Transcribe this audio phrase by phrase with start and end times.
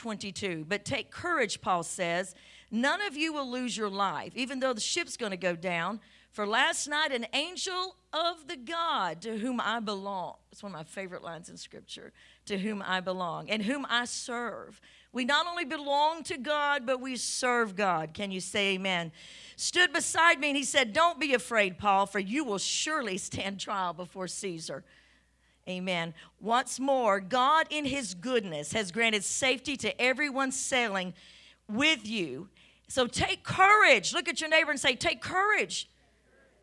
[0.00, 0.64] 22.
[0.66, 2.34] But take courage, Paul says.
[2.70, 6.00] None of you will lose your life, even though the ship's going to go down.
[6.30, 10.78] For last night, an angel of the God to whom I belong, it's one of
[10.78, 12.12] my favorite lines in Scripture,
[12.46, 14.80] to whom I belong and whom I serve.
[15.12, 18.14] We not only belong to God, but we serve God.
[18.14, 19.10] Can you say amen?
[19.56, 23.58] Stood beside me and he said, Don't be afraid, Paul, for you will surely stand
[23.58, 24.84] trial before Caesar.
[25.70, 26.14] Amen.
[26.40, 31.14] Once more, God in his goodness has granted safety to everyone sailing
[31.68, 32.48] with you.
[32.88, 34.12] So take courage.
[34.12, 35.88] Look at your neighbor and say, Take courage.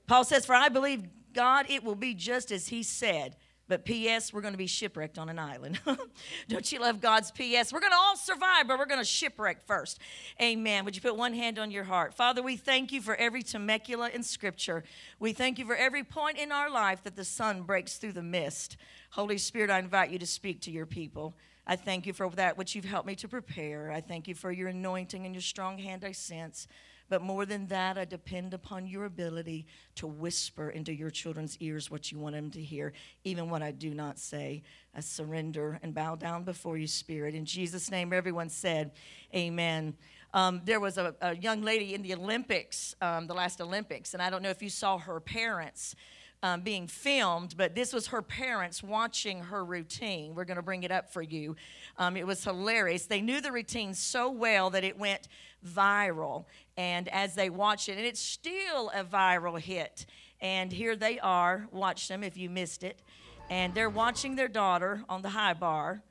[0.08, 3.36] Paul says, For I believe God, it will be just as he said.
[3.68, 5.80] But P.S., we're going to be shipwrecked on an island.
[6.48, 7.74] Don't you love God's P.S.?
[7.74, 10.00] We're going to all survive, but we're going to shipwreck first.
[10.42, 10.86] Amen.
[10.86, 12.14] Would you put one hand on your heart?
[12.14, 14.84] Father, we thank you for every Temecula in Scripture.
[15.20, 18.24] We thank you for every point in our life that the sun breaks through the
[18.24, 18.78] mist.
[19.12, 21.36] Holy Spirit, I invite you to speak to your people.
[21.66, 23.92] I thank you for that which you've helped me to prepare.
[23.92, 26.68] I thank you for your anointing and your strong hand I sense.
[27.10, 31.90] But more than that, I depend upon your ability to whisper into your children's ears
[31.90, 34.64] what you want them to hear, even what I do not say.
[34.94, 37.34] I surrender and bow down before you, Spirit.
[37.34, 38.92] In Jesus' name, everyone said,
[39.34, 39.96] Amen.
[40.34, 44.22] Um, there was a, a, young lady in the Olympics, um, the last Olympics, and
[44.22, 45.96] I don't know if you saw her parents.
[46.44, 50.36] Um, being filmed, but this was her parents watching her routine.
[50.36, 51.56] We're going to bring it up for you.
[51.98, 53.08] Um, it was hilarious.
[53.08, 55.28] They knew the routine so well that it went
[55.66, 56.46] viral
[56.78, 60.06] and as they watched it, and it's still a viral hit.
[60.40, 63.02] And here they are, watch them if you missed it.
[63.50, 66.04] And they're watching their daughter on the high bar.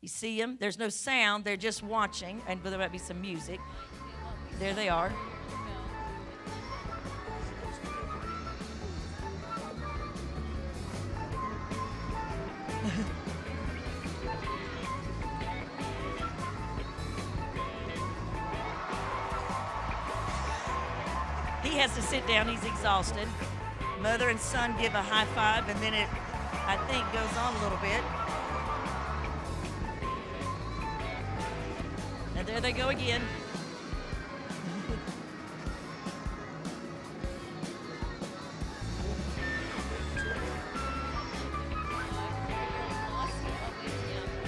[0.00, 0.56] You see them?
[0.58, 3.60] There's no sound, they're just watching, and there might be some music.
[4.58, 5.12] There they are.
[21.82, 22.46] Has to sit down.
[22.46, 23.26] He's exhausted.
[24.00, 26.06] Mother and son give a high five, and then it,
[26.64, 28.00] I think, goes on a little bit.
[32.36, 33.20] And there they go again.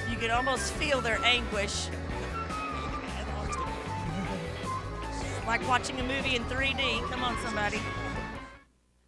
[0.09, 1.89] you can almost feel their anguish
[5.47, 7.03] like watching a movie in 3D.
[7.11, 7.79] Come on, somebody.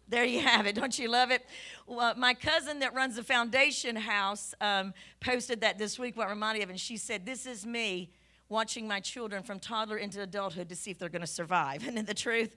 [0.07, 0.75] There you have it.
[0.75, 1.45] Don't you love it?
[1.87, 6.59] Well, my cousin that runs the foundation house um, posted that this week, what reminded
[6.59, 8.11] me of, and she said, This is me
[8.49, 11.83] watching my children from toddler into adulthood to see if they're going to survive.
[11.87, 12.55] And in the truth,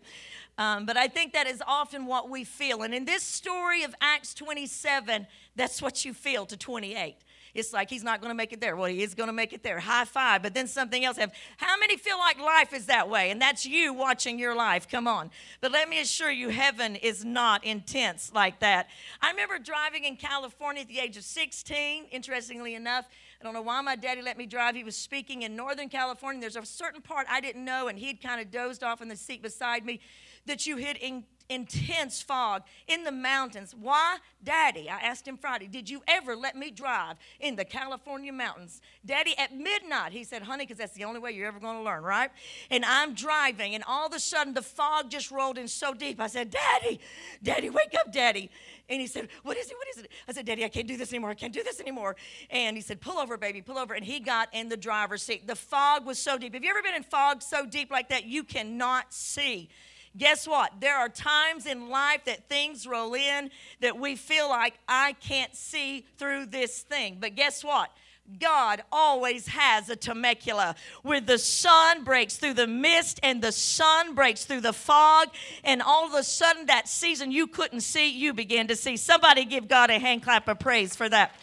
[0.59, 2.83] um, but I think that is often what we feel.
[2.83, 5.27] And in this story of Acts 27,
[5.57, 7.17] that's what you feel to 28.
[7.55, 8.77] It's like he's not going to make it there.
[8.77, 9.81] Well, he is going to make it there.
[9.81, 10.43] High five.
[10.43, 11.39] But then something else happens.
[11.57, 13.31] How many feel like life is that way?
[13.31, 14.89] And that's you watching your life.
[14.89, 15.31] Come on.
[15.61, 18.89] But let me assure you, heaven is not intense like that.
[19.21, 23.07] I remember driving in California at the age of 16, interestingly enough.
[23.41, 24.75] I don't know why my daddy let me drive.
[24.75, 26.43] He was speaking in Northern California.
[26.43, 29.17] There's a certain part I didn't know, and he'd kind of dozed off in the
[29.17, 30.01] seat beside me
[30.47, 33.75] that you hit in intense fog in the mountains.
[33.79, 34.19] Why?
[34.43, 38.81] Daddy, I asked him Friday, did you ever let me drive in the California mountains?
[39.05, 41.83] Daddy, at midnight, he said, honey, because that's the only way you're ever going to
[41.83, 42.31] learn, right?
[42.71, 46.21] And I'm driving, and all of a sudden the fog just rolled in so deep.
[46.21, 47.01] I said, Daddy,
[47.43, 48.51] Daddy, wake up, Daddy.
[48.89, 49.77] And he said, What is it?
[49.77, 50.11] What is it?
[50.27, 51.31] I said, Daddy, I can't do this anymore.
[51.31, 52.17] I can't do this anymore.
[52.51, 53.95] And he said, Pull over, baby, pull over.
[53.95, 55.47] And he got in the driver's seat.
[55.47, 56.55] The fog was so deep.
[56.55, 59.69] Have you ever been in fog so deep like that you cannot see?
[60.17, 60.73] Guess what?
[60.81, 63.51] There are times in life that things roll in
[63.81, 67.19] that we feel like I can't see through this thing.
[67.21, 67.91] But guess what?
[68.39, 74.15] God always has a Temecula where the sun breaks through the mist and the sun
[74.15, 75.29] breaks through the fog,
[75.65, 78.97] and all of a sudden, that season you couldn't see, you begin to see.
[78.97, 81.35] Somebody give God a hand clap of praise for that.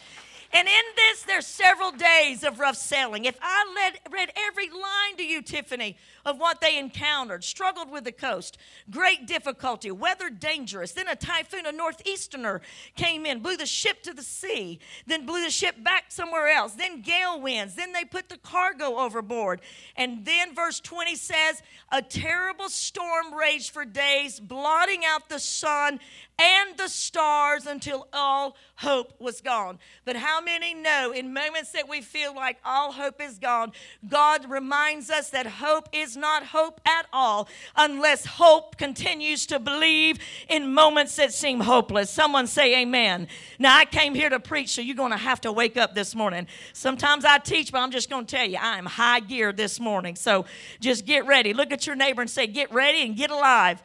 [0.50, 3.26] And in this, there's several days of rough sailing.
[3.26, 8.04] If I led, read every line to you, Tiffany, of what they encountered, struggled with
[8.04, 8.56] the coast,
[8.90, 10.92] great difficulty, weather dangerous.
[10.92, 12.62] Then a typhoon, a northeasterner
[12.96, 16.72] came in, blew the ship to the sea, then blew the ship back somewhere else.
[16.72, 17.74] Then gale winds.
[17.74, 19.60] Then they put the cargo overboard.
[19.96, 21.62] And then verse 20 says,
[21.92, 26.00] a terrible storm raged for days, blotting out the sun
[26.38, 29.78] and the stars until all hope was gone.
[30.04, 33.72] But how how many know in moments that we feel like all hope is gone,
[34.08, 40.18] God reminds us that hope is not hope at all unless hope continues to believe
[40.48, 42.08] in moments that seem hopeless.
[42.08, 43.26] Someone say amen.
[43.58, 46.14] Now, I came here to preach, so you're going to have to wake up this
[46.14, 46.46] morning.
[46.72, 49.80] Sometimes I teach, but I'm just going to tell you, I am high gear this
[49.80, 50.14] morning.
[50.14, 50.44] So
[50.78, 51.52] just get ready.
[51.52, 53.82] Look at your neighbor and say, Get ready and get alive.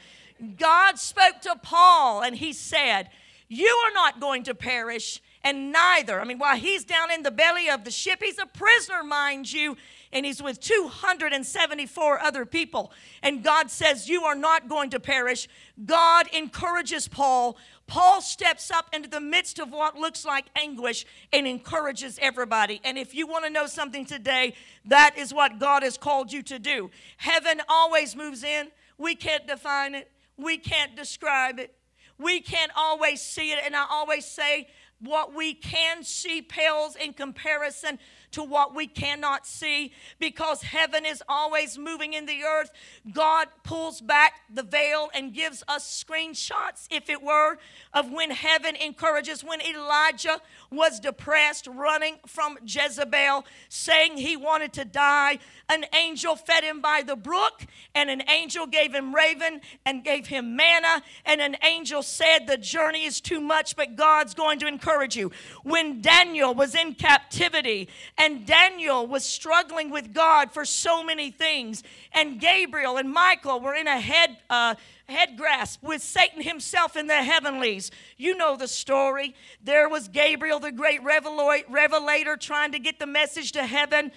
[0.59, 3.09] God spoke to Paul and he said,
[3.47, 6.19] You are not going to perish, and neither.
[6.19, 9.51] I mean, while he's down in the belly of the ship, he's a prisoner, mind
[9.51, 9.75] you,
[10.11, 12.91] and he's with 274 other people.
[13.21, 15.47] And God says, You are not going to perish.
[15.85, 17.57] God encourages Paul.
[17.87, 22.79] Paul steps up into the midst of what looks like anguish and encourages everybody.
[22.83, 24.55] And if you want to know something today,
[24.85, 26.89] that is what God has called you to do.
[27.17, 28.69] Heaven always moves in.
[28.97, 31.75] We can't define it, we can't describe it.
[32.19, 33.59] We can't always see it.
[33.65, 34.67] And I always say,
[35.03, 37.99] what we can see pales in comparison
[38.31, 42.71] to what we cannot see because heaven is always moving in the earth.
[43.11, 47.57] God pulls back the veil and gives us screenshots, if it were,
[47.93, 49.43] of when heaven encourages.
[49.43, 50.41] When Elijah
[50.71, 55.37] was depressed, running from Jezebel, saying he wanted to die,
[55.69, 60.27] an angel fed him by the brook, and an angel gave him raven and gave
[60.27, 64.67] him manna, and an angel said, The journey is too much, but God's going to
[64.67, 65.31] encourage you.
[65.63, 71.83] When Daniel was in captivity, and Daniel was struggling with God for so many things,
[72.11, 74.37] and Gabriel and Michael were in a head.
[74.49, 74.75] Uh,
[75.09, 77.91] head grasp with Satan himself in the heavenlies.
[78.17, 79.35] You know the story.
[79.61, 84.13] There was Gabriel, the great revelator, trying to get the message to heaven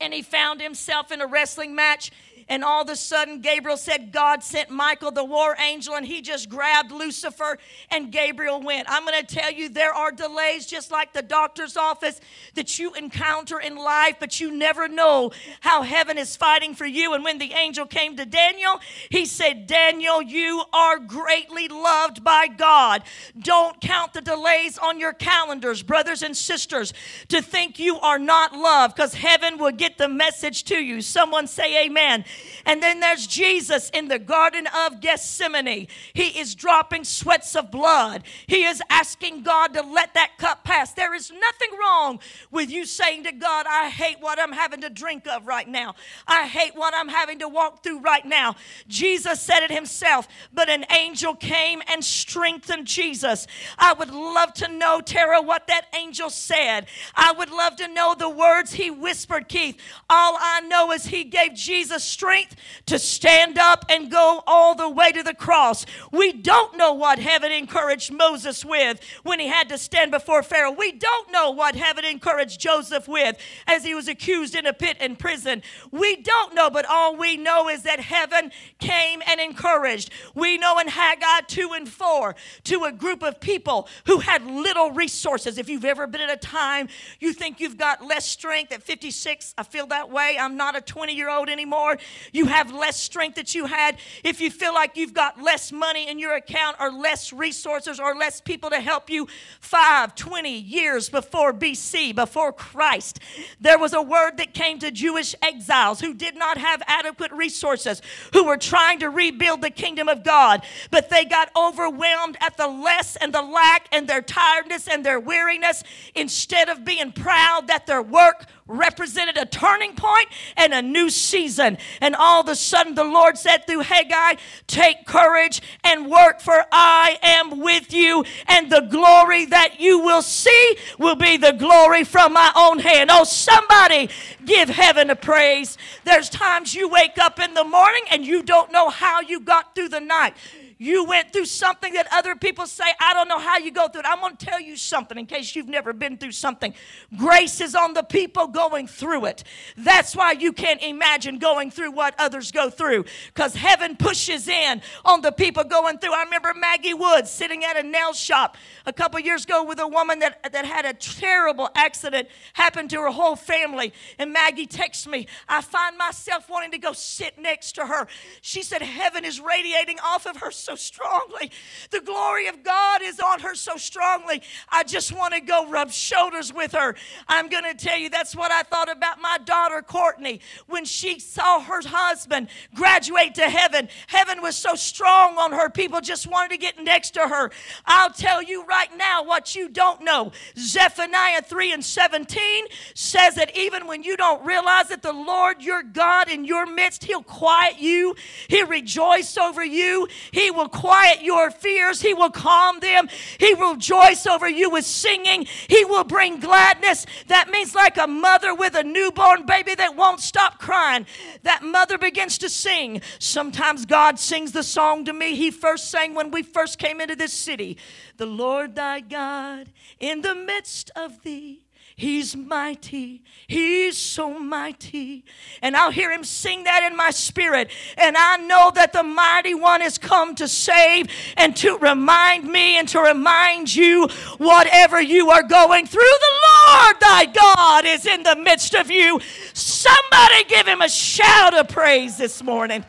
[0.00, 2.10] and he found himself in a wrestling match
[2.52, 6.20] and all of a sudden, Gabriel said, God sent Michael, the war angel, and he
[6.20, 7.56] just grabbed Lucifer,
[7.90, 8.90] and Gabriel went.
[8.90, 12.20] I'm going to tell you, there are delays, just like the doctor's office,
[12.52, 17.14] that you encounter in life, but you never know how heaven is fighting for you.
[17.14, 22.48] And when the angel came to Daniel, he said, Daniel, you are greatly loved by
[22.48, 23.02] God.
[23.38, 26.92] Don't count the delays on your calendars, brothers and sisters,
[27.28, 31.00] to think you are not loved, because heaven will get the message to you.
[31.00, 32.26] Someone say, Amen.
[32.64, 35.88] And then there's Jesus in the Garden of Gethsemane.
[36.12, 38.22] He is dropping sweats of blood.
[38.46, 40.92] He is asking God to let that cup pass.
[40.92, 44.90] There is nothing wrong with you saying to God, I hate what I'm having to
[44.90, 45.94] drink of right now.
[46.26, 48.56] I hate what I'm having to walk through right now.
[48.88, 53.46] Jesus said it himself, but an angel came and strengthened Jesus.
[53.78, 56.86] I would love to know, Tara, what that angel said.
[57.14, 59.76] I would love to know the words he whispered, Keith.
[60.08, 62.54] All I know is he gave Jesus strength strength
[62.86, 65.84] to stand up and go all the way to the cross.
[66.12, 70.70] We don't know what heaven encouraged Moses with when he had to stand before Pharaoh.
[70.70, 73.36] We don't know what heaven encouraged Joseph with
[73.66, 75.62] as he was accused in a pit in prison.
[75.90, 80.10] We don't know, but all we know is that heaven came and encouraged.
[80.36, 84.92] We know in Haggai 2 and 4 to a group of people who had little
[84.92, 85.58] resources.
[85.58, 86.88] If you've ever been at a time
[87.18, 90.36] you think you've got less strength at 56, I feel that way.
[90.38, 91.98] I'm not a 20 year old anymore
[92.32, 96.08] you have less strength that you had, if you feel like you've got less money
[96.08, 99.28] in your account or less resources or less people to help you,
[99.60, 103.20] five, 20 years before BC, before Christ,
[103.60, 108.02] there was a word that came to Jewish exiles who did not have adequate resources,
[108.32, 112.68] who were trying to rebuild the kingdom of God, but they got overwhelmed at the
[112.68, 115.82] less and the lack and their tiredness and their weariness.
[116.14, 121.78] Instead of being proud that their work represented a turning point and a new season.
[122.00, 124.34] And all of a sudden, the Lord said through Haggai,
[124.66, 130.22] Take courage and work, for I am with you, and the glory that you will
[130.22, 133.10] see will be the glory from my own hand.
[133.12, 134.08] Oh, somebody
[134.44, 135.76] give heaven a praise.
[136.04, 139.74] There's times you wake up in the morning and you don't know how you got
[139.74, 140.34] through the night.
[140.82, 144.00] You went through something that other people say, I don't know how you go through
[144.00, 144.06] it.
[144.08, 146.74] I'm going to tell you something in case you've never been through something.
[147.16, 149.44] Grace is on the people going through it.
[149.76, 154.82] That's why you can't imagine going through what others go through because heaven pushes in
[155.04, 156.14] on the people going through.
[156.14, 159.86] I remember Maggie Woods sitting at a nail shop a couple years ago with a
[159.86, 163.92] woman that, that had a terrible accident happen to her whole family.
[164.18, 168.08] And Maggie texts me, I find myself wanting to go sit next to her.
[168.40, 171.50] She said, Heaven is radiating off of her so strongly.
[171.90, 174.42] The glory of God is on her so strongly.
[174.70, 176.94] I just want to go rub shoulders with her.
[177.28, 181.18] I'm going to tell you that's what I thought about my daughter, Courtney, when she
[181.18, 183.88] saw her husband graduate to heaven.
[184.06, 187.50] Heaven was so strong on her, people just wanted to get next to her.
[187.84, 190.32] I'll tell you right now what you don't know.
[190.56, 192.64] Zephaniah 3 and 17
[192.94, 197.04] says that even when you don't realize that the Lord your God in your midst,
[197.04, 198.14] He'll quiet you,
[198.48, 203.74] He'll rejoice over you, He will quiet your fears, He will calm them, He will
[203.74, 207.06] rejoice over you with singing, He will bring gladness.
[207.28, 211.06] That means like a mother with a newborn baby that won't stop crying.
[211.42, 213.02] That mother begins to sing.
[213.18, 217.16] Sometimes God sings the song to me He first sang when we first came into
[217.16, 217.78] this city.
[218.16, 221.61] The Lord thy God in the midst of thee
[221.96, 223.22] He's mighty.
[223.46, 225.24] He's so mighty.
[225.60, 227.70] And I'll hear him sing that in my spirit.
[227.98, 232.78] And I know that the mighty one has come to save and to remind me
[232.78, 234.08] and to remind you
[234.38, 239.20] whatever you are going through, the Lord thy God is in the midst of you.
[239.52, 242.84] Somebody give him a shout of praise this morning.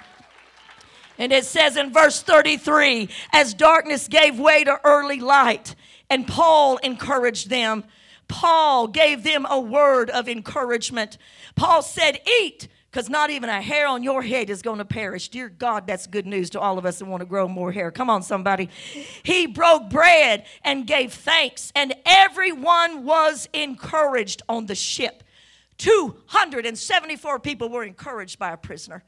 [1.18, 5.76] And it says in verse 33 as darkness gave way to early light,
[6.10, 7.84] and Paul encouraged them
[8.34, 11.20] Paul gave them a word of encouragement.
[11.56, 15.30] Paul said, Eat, because not even a hair on your head is going to perish.
[15.30, 17.92] Dear God, that's good news to all of us that want to grow more hair.
[17.92, 18.72] Come on, somebody.
[19.22, 25.24] He broke bread and gave thanks, and everyone was encouraged on the ship.
[25.78, 29.04] 274 people were encouraged by a prisoner.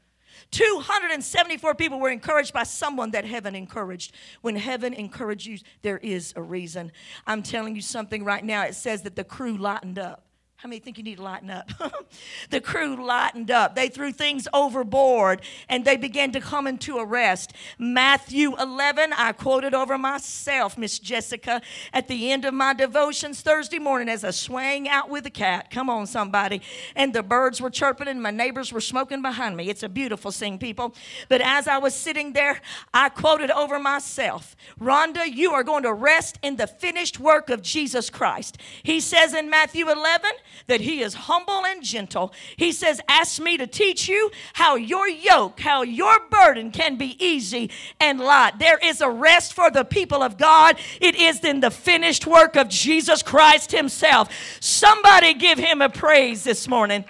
[0.50, 4.12] 274 people were encouraged by someone that heaven encouraged.
[4.42, 6.92] When heaven encourages you, there is a reason.
[7.26, 8.64] I'm telling you something right now.
[8.64, 10.25] It says that the crew lightened up.
[10.66, 11.70] How many think you need to lighten up?
[12.50, 13.76] the crew lightened up.
[13.76, 17.52] They threw things overboard and they began to come into arrest.
[17.78, 23.78] Matthew 11, I quoted over myself, Miss Jessica, at the end of my devotions Thursday
[23.78, 25.70] morning as I swang out with the cat.
[25.70, 26.60] Come on, somebody.
[26.96, 29.68] And the birds were chirping and my neighbors were smoking behind me.
[29.68, 30.96] It's a beautiful scene, people.
[31.28, 32.60] But as I was sitting there,
[32.92, 37.62] I quoted over myself Rhonda, you are going to rest in the finished work of
[37.62, 38.58] Jesus Christ.
[38.82, 40.32] He says in Matthew 11,
[40.66, 42.32] that he is humble and gentle.
[42.56, 47.16] He says, Ask me to teach you how your yoke, how your burden can be
[47.24, 47.70] easy
[48.00, 48.58] and light.
[48.58, 50.78] There is a rest for the people of God.
[51.00, 54.30] It is in the finished work of Jesus Christ himself.
[54.60, 57.04] Somebody give him a praise this morning.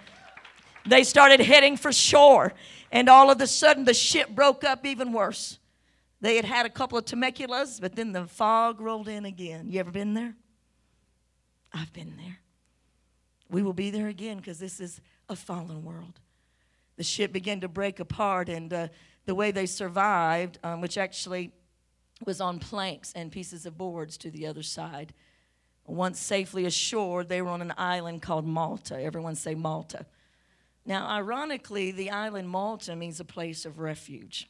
[0.87, 2.53] They started heading for shore,
[2.93, 5.59] and all of a sudden the ship broke up even worse.
[6.21, 9.71] They had had a couple of Temecula's, but then the fog rolled in again.
[9.71, 10.35] You ever been there?
[11.73, 12.39] I've been there.
[13.51, 16.21] We will be there again because this is a fallen world.
[16.97, 18.89] The ship began to break apart, and uh,
[19.27, 21.53] the way they survived, um, which actually
[22.25, 25.13] was on planks and pieces of boards to the other side.
[25.85, 29.01] Once safely ashore, they were on an island called Malta.
[29.01, 30.07] Everyone say Malta.
[30.85, 34.49] Now, ironically, the island Malta means a place of refuge.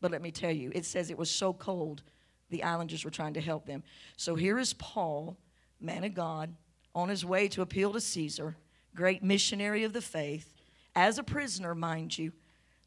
[0.00, 2.02] But let me tell you, it says it was so cold,
[2.50, 3.82] the islanders were trying to help them.
[4.16, 5.36] So here is Paul,
[5.80, 6.54] man of God,
[6.94, 8.56] on his way to appeal to Caesar,
[8.94, 10.54] great missionary of the faith,
[10.94, 12.32] as a prisoner, mind you,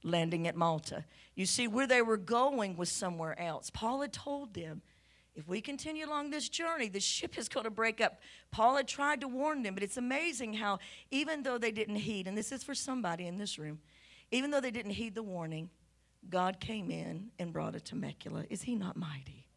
[0.04, 1.06] landing at Malta.
[1.34, 3.70] You see, where they were going was somewhere else.
[3.70, 4.82] Paul had told them,
[5.36, 8.22] if we continue along this journey, the ship is going to break up.
[8.52, 10.80] Paul had tried to warn them, but it's amazing how,
[11.12, 13.80] even though they didn't heed, and this is for somebody in this room,
[14.32, 15.70] even though they didn't heed the warning,
[16.30, 18.46] God came in and brought a Temecula.
[18.50, 19.48] Is he not mighty?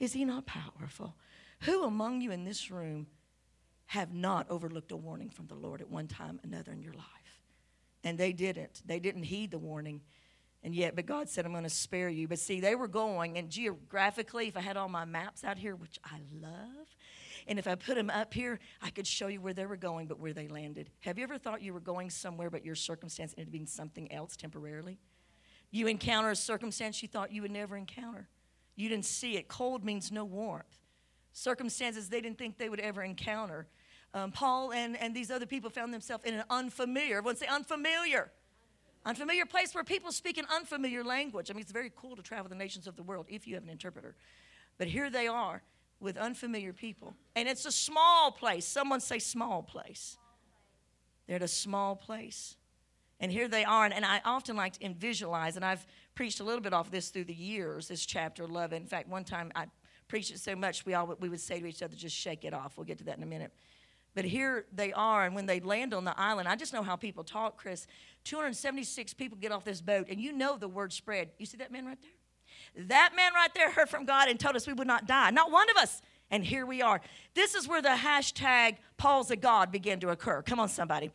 [0.00, 1.14] Is he not powerful?
[1.62, 3.06] Who among you in this room
[3.88, 7.06] have not overlooked a warning from the Lord at one time another in your life.
[8.04, 8.82] And they didn't.
[8.84, 10.02] They didn't heed the warning.
[10.62, 12.28] And yet, but God said, I'm going to spare you.
[12.28, 15.74] But see, they were going, and geographically, if I had all my maps out here,
[15.74, 16.86] which I love,
[17.46, 20.06] and if I put them up here, I could show you where they were going,
[20.06, 20.90] but where they landed.
[21.00, 24.12] Have you ever thought you were going somewhere, but your circumstance ended up being something
[24.12, 24.98] else temporarily?
[25.70, 28.28] You encounter a circumstance you thought you would never encounter.
[28.76, 29.48] You didn't see it.
[29.48, 30.78] Cold means no warmth.
[31.32, 33.66] Circumstances they didn't think they would ever encounter
[34.14, 38.30] um, Paul and, and these other people found themselves in an unfamiliar, everyone say unfamiliar,
[39.04, 41.50] unfamiliar place where people speak an unfamiliar language.
[41.50, 43.64] I mean, it's very cool to travel the nations of the world if you have
[43.64, 44.14] an interpreter.
[44.78, 45.62] But here they are
[46.00, 47.14] with unfamiliar people.
[47.34, 48.64] And it's a small place.
[48.64, 50.16] Someone say small place.
[51.26, 52.56] They're at a small place.
[53.20, 53.84] And here they are.
[53.84, 55.84] And I often like to visualize, and I've
[56.14, 58.82] preached a little bit off this through the years, this chapter 11.
[58.82, 59.66] In fact, one time I
[60.06, 62.54] preached it so much, we, all, we would say to each other, just shake it
[62.54, 62.76] off.
[62.76, 63.52] We'll get to that in a minute.
[64.14, 66.96] But here they are, and when they land on the island, I just know how
[66.96, 67.86] people talk, Chris.
[68.24, 71.30] 276 people get off this boat, and you know the word spread.
[71.38, 72.86] You see that man right there?
[72.86, 75.30] That man right there heard from God and told us we would not die.
[75.30, 76.02] Not one of us.
[76.30, 77.00] And here we are.
[77.34, 80.42] This is where the hashtag Paul's a God began to occur.
[80.42, 81.10] Come on, somebody.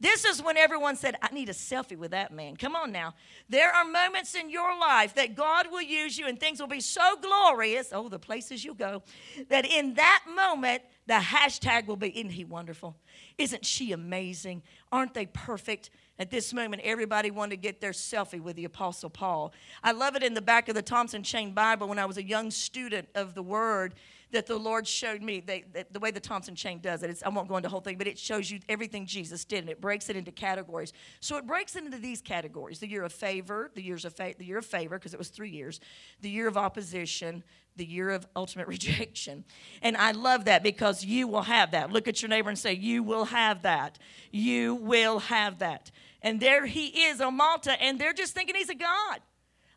[0.00, 2.56] This is when everyone said, I need a selfie with that man.
[2.56, 3.14] Come on now.
[3.48, 6.80] There are moments in your life that God will use you and things will be
[6.80, 7.90] so glorious.
[7.92, 9.02] Oh, the places you go.
[9.48, 12.96] That in that moment, the hashtag will be, Isn't he wonderful?
[13.38, 14.62] Isn't she amazing?
[14.90, 15.90] Aren't they perfect?
[16.18, 19.52] At this moment, everybody wanted to get their selfie with the Apostle Paul.
[19.84, 22.22] I love it in the back of the Thompson Chain Bible when I was a
[22.22, 23.94] young student of the Word
[24.32, 25.40] that the Lord showed me.
[25.40, 27.96] They, the way the Thompson chain does it, I won't go into the whole thing,
[27.98, 30.92] but it shows you everything Jesus did, and it breaks it into categories.
[31.20, 34.34] So it breaks it into these categories: the year of favor, the years of fa-
[34.36, 35.80] the year of favor, because it was three years,
[36.20, 37.44] the year of opposition,
[37.76, 39.44] the year of ultimate rejection.
[39.82, 41.92] And I love that because you will have that.
[41.92, 43.98] Look at your neighbor and say, "You will have that.
[44.32, 45.90] You will have that."
[46.22, 49.20] And there he is on Malta, and they're just thinking he's a god.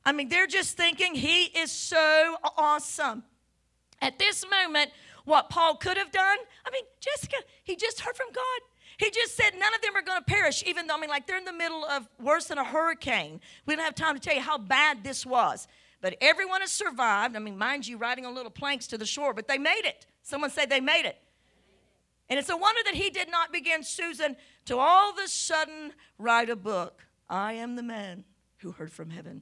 [0.03, 3.23] I mean, they're just thinking he is so awesome.
[4.01, 4.91] At this moment,
[5.25, 8.61] what Paul could have done, I mean, Jessica, he just heard from God.
[8.97, 11.27] He just said none of them are going to perish, even though, I mean, like
[11.27, 13.39] they're in the middle of worse than a hurricane.
[13.65, 15.67] We don't have time to tell you how bad this was.
[16.01, 17.35] But everyone has survived.
[17.35, 20.05] I mean, mind you, riding on little planks to the shore, but they made it.
[20.23, 21.17] Someone said they made it.
[22.29, 25.93] And it's a wonder that he did not begin, Susan, to all of a sudden
[26.17, 27.01] write a book.
[27.29, 28.23] I am the man
[28.57, 29.41] who heard from heaven.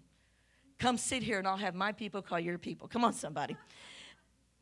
[0.79, 2.87] Come sit here and I'll have my people call your people.
[2.87, 3.57] Come on, somebody.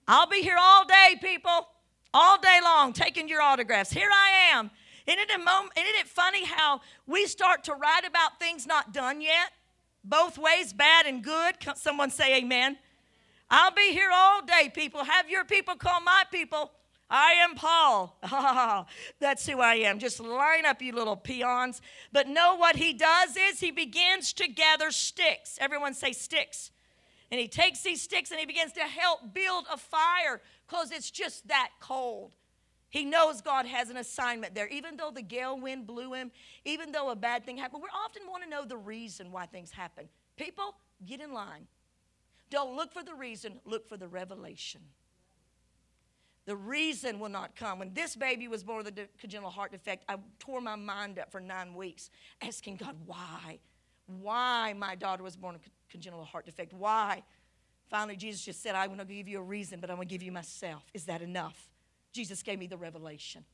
[0.08, 1.68] I'll be here all day, people,
[2.14, 3.92] all day long, taking your autographs.
[3.92, 4.70] Here I am.
[5.08, 9.22] Isn't it, moment, isn't it funny how we start to write about things not done
[9.22, 9.52] yet?
[10.04, 11.60] Both ways, bad and good.
[11.60, 12.78] Can Someone say amen.
[13.50, 15.04] I'll be here all day, people.
[15.04, 16.72] Have your people call my people.
[17.10, 18.18] I am Paul.
[19.20, 20.00] That's who I am.
[20.00, 21.82] Just line up, you little peons.
[22.12, 25.58] But know what he does is he begins to gather sticks.
[25.62, 26.72] Everyone say sticks.
[27.32, 31.10] And he takes these sticks and he begins to help build a fire because it's
[31.10, 32.36] just that cold.
[32.90, 34.68] He knows God has an assignment there.
[34.68, 36.32] Even though the gale wind blew him,
[36.64, 39.72] even though a bad thing happened, we often want to know the reason why things
[39.72, 40.08] happen.
[40.38, 41.68] People, get in line.
[42.50, 44.82] Don't look for the reason, look for the revelation.
[46.46, 47.80] The reason will not come.
[47.80, 51.32] When this baby was born with a congenital heart defect, I tore my mind up
[51.32, 53.60] for nine weeks asking God why.
[54.06, 55.56] Why my daughter was born
[55.96, 56.74] congenital heart defect.
[56.74, 57.24] Why?
[57.90, 60.14] Finally, Jesus just said, I'm going to give you a reason, but I'm going to
[60.14, 60.84] give you myself.
[60.94, 61.70] Is that enough?
[62.12, 63.46] Jesus gave me the revelation.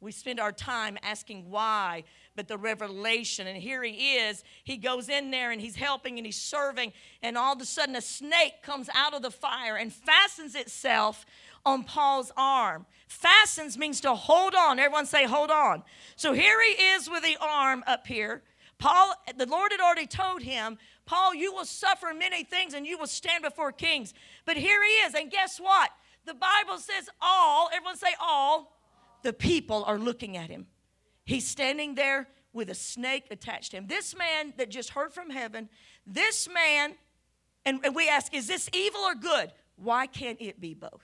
[0.00, 4.42] We spend our time asking why, but the revelation, and here he is.
[4.64, 7.94] He goes in there and he's helping and he's serving, and all of a sudden
[7.94, 11.26] a snake comes out of the fire and fastens itself
[11.66, 12.86] on Paul's arm.
[13.06, 14.78] Fastens means to hold on.
[14.78, 15.82] Everyone say, hold on.
[16.16, 18.42] So here he is with the arm up here.
[18.78, 20.78] Paul, the Lord had already told him,
[21.10, 24.14] Paul, you will suffer many things and you will stand before kings.
[24.44, 25.90] But here he is, and guess what?
[26.24, 28.78] The Bible says all, everyone say all,
[29.24, 30.68] the people are looking at him.
[31.24, 33.88] He's standing there with a snake attached to him.
[33.88, 35.68] This man that just heard from heaven,
[36.06, 36.94] this man,
[37.64, 39.50] and, we ask, is this evil or good?
[39.74, 41.02] Why can't it be both?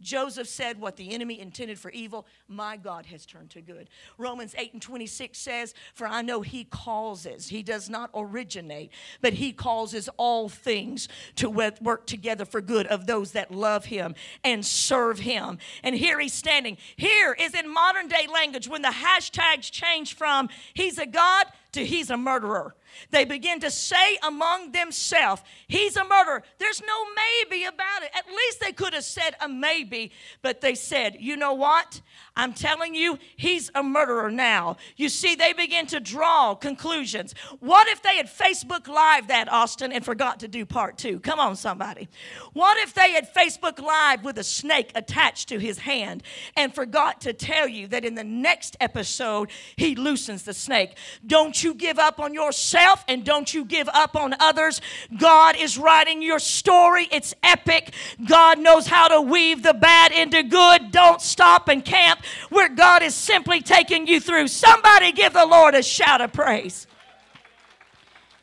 [0.00, 3.88] Joseph said, What the enemy intended for evil, my God has turned to good.
[4.16, 9.34] Romans 8 and 26 says, For I know he causes, he does not originate, but
[9.34, 14.64] he causes all things to work together for good of those that love him and
[14.64, 15.58] serve him.
[15.82, 16.78] And here he's standing.
[16.96, 21.84] Here is in modern day language when the hashtags change from he's a God to
[21.84, 22.74] he's a murderer.
[23.10, 26.42] They begin to say among themselves, He's a murderer.
[26.58, 27.04] There's no
[27.50, 28.10] maybe about it.
[28.14, 32.00] At least they could have said a maybe, but they said, You know what?
[32.36, 34.76] I'm telling you, he's a murderer now.
[34.96, 37.34] You see, they begin to draw conclusions.
[37.58, 41.18] What if they had Facebook Live that, Austin, and forgot to do part two?
[41.18, 42.08] Come on, somebody.
[42.52, 46.22] What if they had Facebook Live with a snake attached to his hand
[46.56, 50.96] and forgot to tell you that in the next episode, he loosens the snake?
[51.26, 54.80] Don't you give up on yourself and don't you give up on others.
[55.18, 57.94] God is writing your story, it's epic.
[58.28, 60.90] God knows how to weave the bad into good.
[60.90, 62.20] Don't stop and camp
[62.50, 64.48] where God is simply taking you through.
[64.48, 66.86] Somebody give the Lord a shout of praise.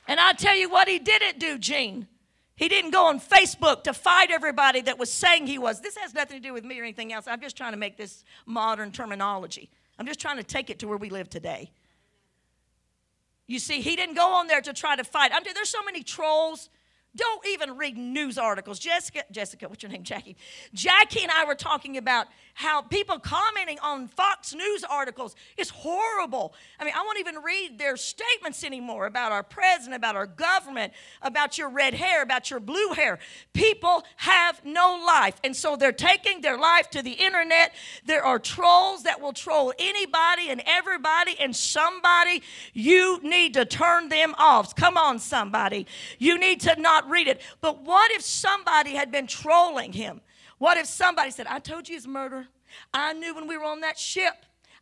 [0.07, 2.07] And I tell you what, he didn't do, Gene.
[2.55, 5.81] He didn't go on Facebook to fight everybody that was saying he was.
[5.81, 7.27] This has nothing to do with me or anything else.
[7.27, 9.69] I'm just trying to make this modern terminology.
[9.99, 11.71] I'm just trying to take it to where we live today.
[13.47, 15.31] You see, he didn't go on there to try to fight.
[15.33, 16.69] I mean, there's so many trolls
[17.15, 18.79] Don't even read news articles.
[18.79, 20.03] Jessica, Jessica, what's your name?
[20.03, 20.35] Jackie.
[20.73, 26.53] Jackie and I were talking about how people commenting on Fox News articles is horrible.
[26.79, 30.93] I mean, I won't even read their statements anymore about our president, about our government,
[31.21, 33.19] about your red hair, about your blue hair.
[33.53, 35.35] People have no life.
[35.43, 37.73] And so they're taking their life to the internet.
[38.05, 42.41] There are trolls that will troll anybody and everybody and somebody.
[42.73, 44.75] You need to turn them off.
[44.75, 45.87] Come on, somebody.
[46.19, 47.41] You need to not read it.
[47.61, 50.21] But what if somebody had been trolling him?
[50.57, 52.47] What if somebody said, I told you he's a murderer.
[52.93, 54.33] I knew when we were on that ship.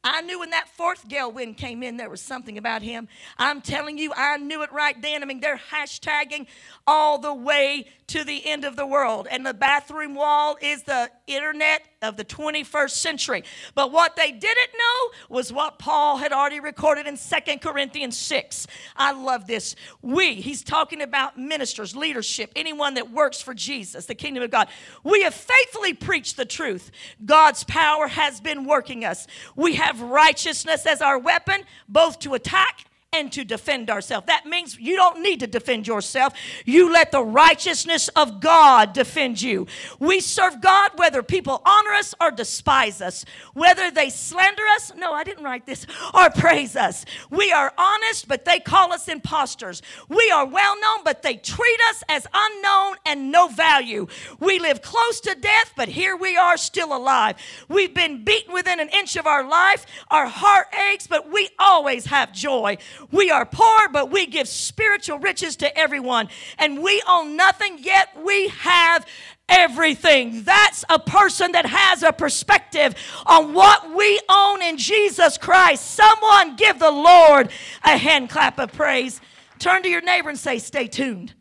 [0.06, 3.08] I knew when that fourth gale wind came in, there was something about him.
[3.38, 5.24] I'm telling you, I knew it right then.
[5.24, 6.48] I mean, they're hashtagging
[6.86, 9.28] all the way to the end of the world.
[9.32, 13.44] And the bathroom wall is the internet of the 21st century.
[13.74, 18.68] But what they didn't know was what Paul had already recorded in Second Corinthians 6.
[18.96, 19.76] I love this.
[20.02, 24.68] We, he's talking about ministers, leadership, anyone that works for Jesus, the kingdom of God.
[25.04, 26.92] We have faithfully preached the truth.
[27.26, 29.26] God's power has been working us.
[29.56, 34.28] We have righteousness as our weapon, both to attack and to defend ourselves.
[34.28, 36.34] That means you don't need to defend yourself.
[36.66, 39.68] You let the righteousness of God defend you.
[40.00, 43.24] We serve God whether people honor us or despise us,
[43.54, 47.06] whether they slander us, no, I didn't write this, or praise us.
[47.30, 49.82] We are honest, but they call us imposters.
[50.10, 54.08] We are well known, but they treat us as unknown and no value.
[54.40, 57.36] We live close to death, but here we are still alive.
[57.70, 59.86] We've been beaten within an inch of our life.
[60.10, 62.78] Our heart aches, but we always have joy.
[63.12, 66.30] We are poor, but we give spiritual riches to everyone.
[66.58, 69.06] And we own nothing, yet we have
[69.50, 70.44] everything.
[70.44, 75.86] That's a person that has a perspective on what we own in Jesus Christ.
[75.92, 77.52] Someone give the Lord
[77.84, 79.22] a hand clap of praise.
[79.60, 81.34] Turn to your neighbor and say, Stay tuned.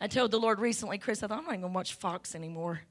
[0.00, 2.34] I told the Lord recently, Chris, I thought I'm not even going to watch Fox
[2.34, 2.82] anymore.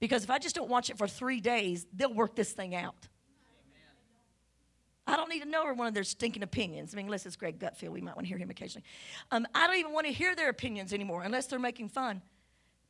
[0.00, 2.94] Because if I just don't watch it for three days, they'll work this thing out.
[5.08, 6.92] I don't need to know one of their stinking opinions.
[6.92, 8.84] I mean, unless it's Greg Gutfeld, we might want to hear him occasionally.
[9.30, 12.20] Um, I don't even want to hear their opinions anymore unless they're making fun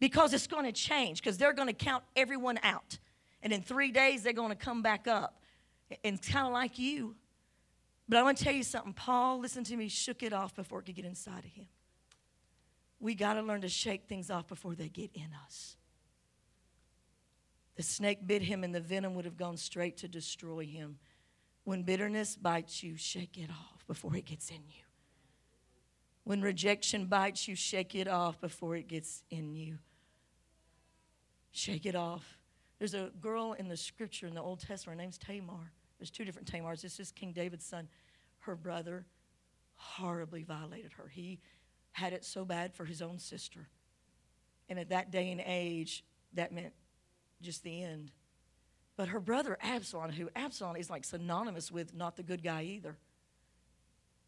[0.01, 2.99] because it's going to change because they're going to count everyone out.
[3.41, 5.41] And in three days, they're going to come back up.
[6.03, 7.15] And kind of like you.
[8.09, 8.93] But I want to tell you something.
[8.93, 11.67] Paul, listen to me, shook it off before it could get inside of him.
[13.01, 15.77] We got to learn to shake things off before they get in us.
[17.77, 20.99] The snake bit him, and the venom would have gone straight to destroy him.
[21.69, 24.85] When bitterness bites you, shake it off before it gets in you.
[26.25, 29.77] When rejection bites you, shake it off before it gets in you.
[31.51, 32.39] Shake it off.
[32.79, 34.99] There's a girl in the scripture in the Old Testament.
[34.99, 35.73] Her name's Tamar.
[35.99, 36.81] There's two different Tamars.
[36.81, 37.87] This is King David's son.
[38.39, 39.05] Her brother
[39.75, 41.09] horribly violated her.
[41.09, 41.39] He
[41.93, 43.69] had it so bad for his own sister.
[44.71, 46.03] And at that day and age,
[46.33, 46.73] that meant
[47.43, 48.11] just the end.
[48.99, 52.97] But her brother Absalom, who Absalom is like synonymous with not the good guy either.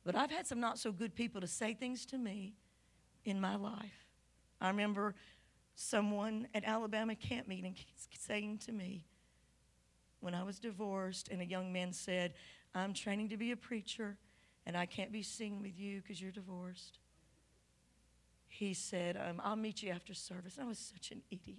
[0.05, 2.55] But I've had some not so good people to say things to me
[3.25, 4.07] in my life.
[4.61, 5.17] I remember
[5.75, 7.75] someone at Alabama camp meeting
[8.17, 9.07] saying to me
[10.21, 12.35] when I was divorced, and a young man said,
[12.73, 14.19] I'm training to be a preacher,
[14.67, 16.99] and I can't be singing with you because you're divorced.
[18.47, 20.59] He said, um, I'll meet you after service.
[20.61, 21.59] I was such an idiot.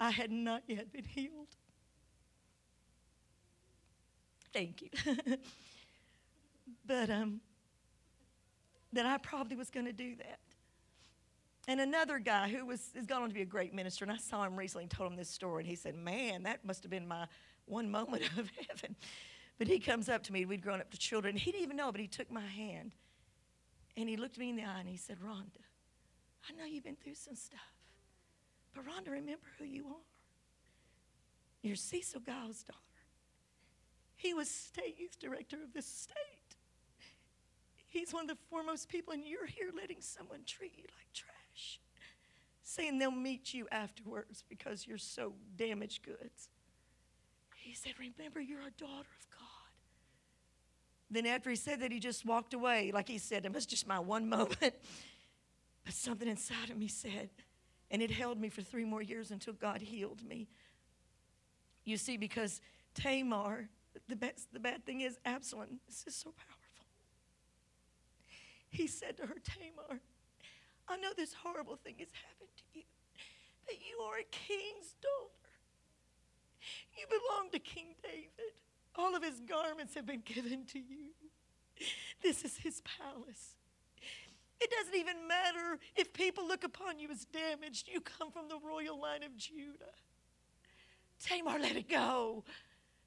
[0.00, 1.54] I had not yet been healed.
[4.52, 4.88] Thank you.
[6.86, 7.40] but um,
[8.94, 10.40] that I probably was going to do that.
[11.68, 14.16] And another guy who was has gone on to be a great minister, and I
[14.16, 16.90] saw him recently and told him this story, and he said, "Man, that must have
[16.90, 17.26] been my
[17.66, 18.96] one moment of heaven."
[19.58, 21.36] But he comes up to me, we'd grown up to children.
[21.36, 22.92] He didn't even know, but he took my hand,
[23.94, 25.62] and he looked me in the eye, and he said, "Rhonda,
[26.48, 27.79] I know you've been through some stuff."
[28.74, 30.06] But Rhonda, remember who you are.
[31.62, 32.78] You're Cecil Giles' daughter.
[34.16, 36.56] He was state youth director of this state.
[37.88, 41.80] He's one of the foremost people, and you're here letting someone treat you like trash,
[42.62, 46.48] saying they'll meet you afterwards because you're so damaged goods.
[47.56, 49.48] He said, Remember, you're a daughter of God.
[51.10, 52.92] Then, after he said that, he just walked away.
[52.94, 54.74] Like he said, it was just my one moment.
[55.84, 57.30] But something inside of me said,
[57.90, 60.48] and it held me for three more years until God healed me.
[61.84, 62.60] You see, because
[62.94, 63.68] Tamar,
[64.08, 66.56] the, best, the bad thing is, Absalom, this is so powerful.
[68.68, 70.00] He said to her, Tamar,
[70.88, 72.84] I know this horrible thing has happened to you,
[73.66, 75.40] but you are a king's daughter.
[76.96, 78.54] You belong to King David.
[78.96, 81.10] All of his garments have been given to you.
[82.22, 83.56] This is his palace.
[84.60, 87.88] It doesn't even matter if people look upon you as damaged.
[87.92, 89.94] You come from the royal line of Judah.
[91.24, 92.44] Tamar, let it go.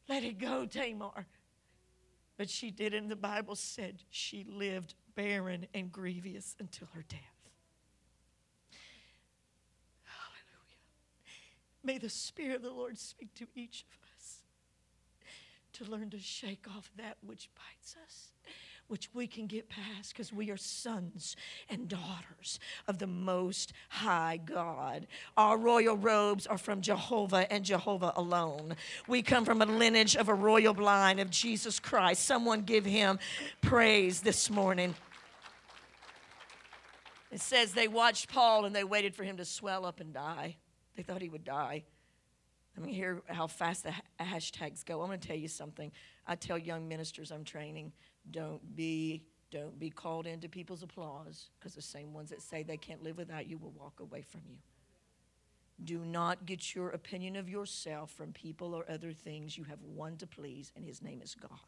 [0.10, 1.28] Let it go, Tamar.
[2.38, 7.20] But she did, and the Bible said she lived barren and grievous until her death.
[10.04, 10.80] Hallelujah.
[11.84, 14.40] May the Spirit of the Lord speak to each of us
[15.74, 18.32] to learn to shake off that which bites us
[18.94, 21.36] which we can get past because we are sons
[21.68, 25.08] and daughters of the Most High God.
[25.36, 28.76] Our royal robes are from Jehovah and Jehovah alone.
[29.08, 32.24] We come from a lineage of a royal line of Jesus Christ.
[32.24, 33.18] Someone give him
[33.62, 34.94] praise this morning.
[37.32, 40.58] It says they watched Paul and they waited for him to swell up and die.
[40.96, 41.82] They thought he would die.
[42.78, 45.02] I mean, hear how fast the hashtags go.
[45.02, 45.92] I'm going to tell you something.
[46.28, 47.92] I tell young ministers I'm training
[48.32, 52.78] don't be don't be called into people's applause because the same ones that say they
[52.78, 54.58] can't live without you will walk away from you.
[55.84, 59.58] Do not get your opinion of yourself from people or other things.
[59.58, 61.60] You have one to please, and his name is God.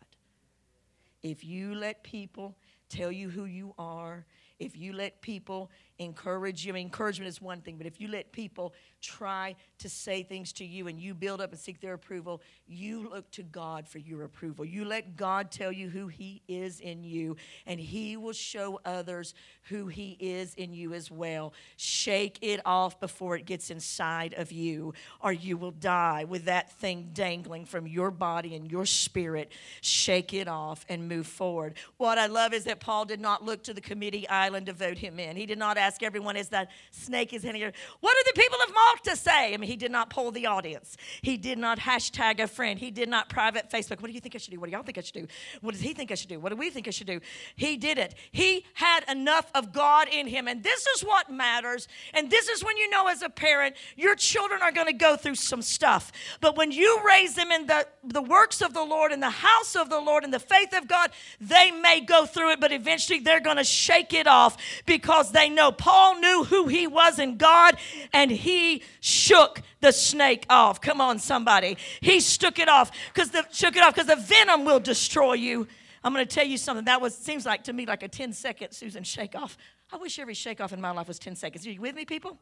[1.21, 2.55] If you let people
[2.95, 4.25] tell you who you are,
[4.57, 8.07] if you let people encourage you, I mean, encouragement is one thing, but if you
[8.07, 11.93] let people try to say things to you and you build up and seek their
[11.93, 14.65] approval, you look to God for your approval.
[14.65, 19.33] You let God tell you who He is in you, and He will show others
[19.63, 21.53] who He is in you as well.
[21.77, 26.71] Shake it off before it gets inside of you, or you will die with that
[26.73, 29.51] thing dangling from your body and your spirit.
[29.81, 31.75] Shake it off and move forward.
[31.97, 34.99] What I love is that Paul did not look to the committee island to vote
[34.99, 35.35] him in.
[35.35, 38.59] He did not ask everyone as that snake is in here, what do the people
[38.63, 39.55] of Malta say?
[39.55, 40.95] I mean, he did not poll the audience.
[41.23, 42.77] He did not hashtag a friend.
[42.77, 44.01] He did not private Facebook.
[44.01, 44.59] What do you think I should do?
[44.59, 45.27] What do y'all think I should do?
[45.61, 46.39] What does he think I should do?
[46.39, 47.21] What do we think I should do?
[47.55, 48.13] He did it.
[48.31, 50.47] He had enough of God in him.
[50.47, 51.87] And this is what matters.
[52.13, 55.15] And this is when you know as a parent, your children are going to go
[55.15, 56.11] through some stuff.
[56.39, 59.75] But when you raise them in the, the works of the Lord, in the house
[59.75, 61.09] of the Lord, in the faith of God,
[61.41, 65.49] they may go through it, but eventually they're going to shake it off because they
[65.49, 67.77] know Paul knew who he was in God
[68.11, 70.81] and he shook the snake off.
[70.81, 71.77] Come on, somebody.
[72.01, 75.67] He shook it off because the shook it off because the venom will destroy you.
[76.03, 76.85] I'm going to tell you something.
[76.85, 79.59] That was seems like to me like a 10 second Susan shake off.
[79.93, 81.67] I wish every shake off in my life was 10 seconds.
[81.67, 82.39] Are you with me, people?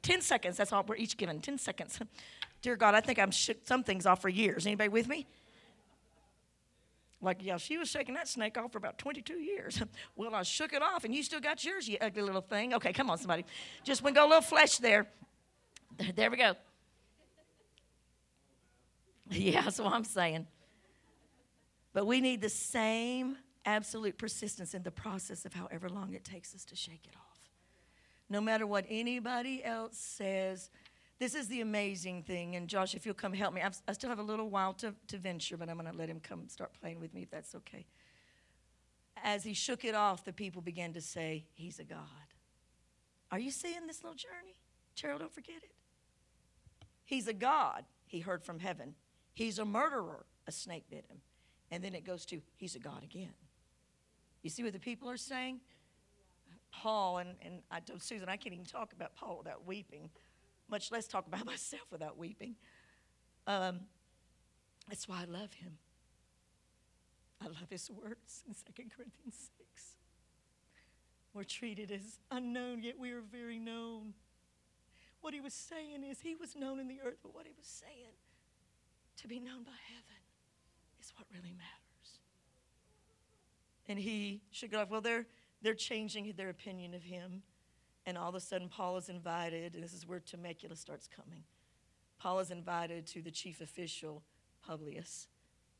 [0.00, 0.56] 10 seconds.
[0.56, 1.38] That's all we're each given.
[1.40, 1.98] 10 seconds.
[2.62, 4.64] Dear God, I think I'm shook some things off for years.
[4.64, 5.26] Anybody with me?
[7.26, 9.82] Like, yeah, she was shaking that snake off for about 22 years.
[10.16, 12.72] well, I shook it off, and you still got yours, you ugly little thing.
[12.72, 13.44] Okay, come on, somebody.
[13.82, 15.08] Just we go a little flesh there.
[16.14, 16.54] There we go.
[19.28, 20.46] Yeah, that's what I'm saying.
[21.92, 26.54] But we need the same absolute persistence in the process of however long it takes
[26.54, 27.40] us to shake it off.
[28.30, 30.70] No matter what anybody else says,
[31.18, 32.56] this is the amazing thing.
[32.56, 34.94] And Josh, if you'll come help me, I've, i still have a little while to,
[35.08, 37.54] to venture, but I'm going to let him come start playing with me if that's
[37.54, 37.86] okay.
[39.24, 42.00] As he shook it off, the people began to say, He's a God.
[43.32, 44.56] Are you seeing this little journey?
[44.94, 45.72] Cheryl, don't forget it.
[47.04, 48.94] He's a God, he heard from heaven.
[49.32, 51.18] He's a murderer, a snake bit him.
[51.70, 53.32] And then it goes to, He's a God again.
[54.42, 55.60] You see what the people are saying?
[56.72, 60.10] Paul, and, and I told Susan, I can't even talk about Paul without weeping
[60.68, 62.56] much less talk about myself without weeping.
[63.46, 63.80] Um,
[64.88, 65.78] that's why I love him.
[67.42, 69.96] I love his words in 2 Corinthians 6.
[71.34, 74.14] We're treated as unknown, yet we are very known.
[75.20, 77.66] What he was saying is he was known in the earth, but what he was
[77.66, 78.14] saying,
[79.18, 80.22] to be known by heaven,
[81.00, 82.20] is what really matters.
[83.88, 85.26] And he should go, off, well, they're,
[85.62, 87.42] they're changing their opinion of him.
[88.06, 91.42] And all of a sudden, Paul is invited, and this is where Temecula starts coming.
[92.18, 94.22] Paul is invited to the chief official,
[94.66, 95.26] Publius.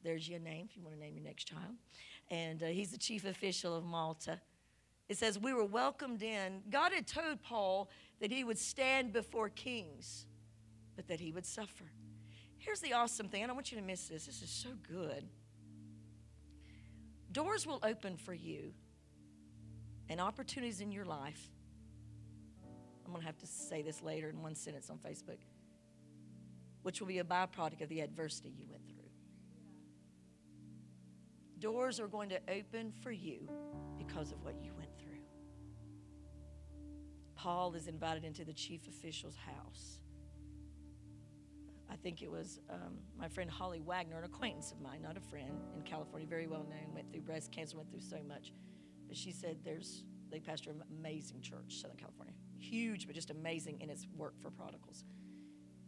[0.03, 1.77] There's your name if you want to name your next child.
[2.31, 4.41] And uh, he's the chief official of Malta.
[5.09, 6.62] It says, We were welcomed in.
[6.69, 10.27] God had told Paul that he would stand before kings,
[10.97, 11.85] but that he would suffer.
[12.59, 13.45] Here's the awesome thing.
[13.45, 14.27] I don't want you to miss this.
[14.27, 15.25] This is so good.
[17.31, 18.73] Doors will open for you
[20.09, 21.51] and opportunities in your life
[23.07, 25.38] I'm going to have to say this later in one sentence on Facebook,
[26.83, 28.97] which will be a byproduct of the adversity you went through.
[31.61, 33.49] Doors are going to open for you
[33.97, 35.21] because of what you went through.
[37.37, 40.01] Paul is invited into the chief official's house.
[41.88, 45.21] I think it was um, my friend Holly Wagner, an acquaintance of mine, not a
[45.21, 48.53] friend, in California, very well known, went through breast cancer, went through so much.
[49.07, 52.35] But she said, There's They pastor an amazing church, Southern California.
[52.59, 55.05] Huge, but just amazing in its work for prodigals.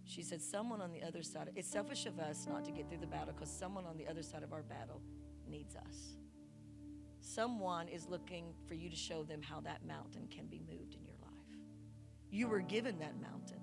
[0.04, 3.00] She said, Someone on the other side, it's selfish of us not to get through
[3.00, 5.02] the battle because someone on the other side of our battle
[5.48, 6.16] needs us.
[7.20, 11.04] Someone is looking for you to show them how that mountain can be moved in
[11.04, 11.58] your life.
[12.30, 13.60] You were given that mountain.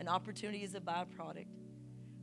[0.00, 1.46] An opportunity is a byproduct.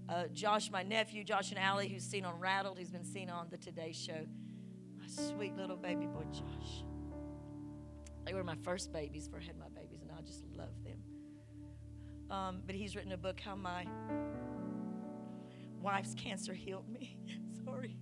[0.09, 3.47] Uh, Josh, my nephew, Josh and Allie, who's seen on Rattled, who's been seen on
[3.49, 4.25] the Today Show.
[4.99, 6.83] My sweet little baby boy, Josh.
[8.25, 9.69] They were my first babies before I had my
[10.21, 10.99] I just love them.
[12.29, 13.87] Um, but he's written a book, How My
[15.81, 17.17] Wife's Cancer Healed Me.
[17.65, 17.97] Sorry.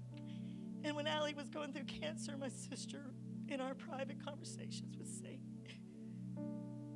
[0.84, 3.14] And when Allie was going through cancer, my sister,
[3.48, 5.40] in our private conversations, would say,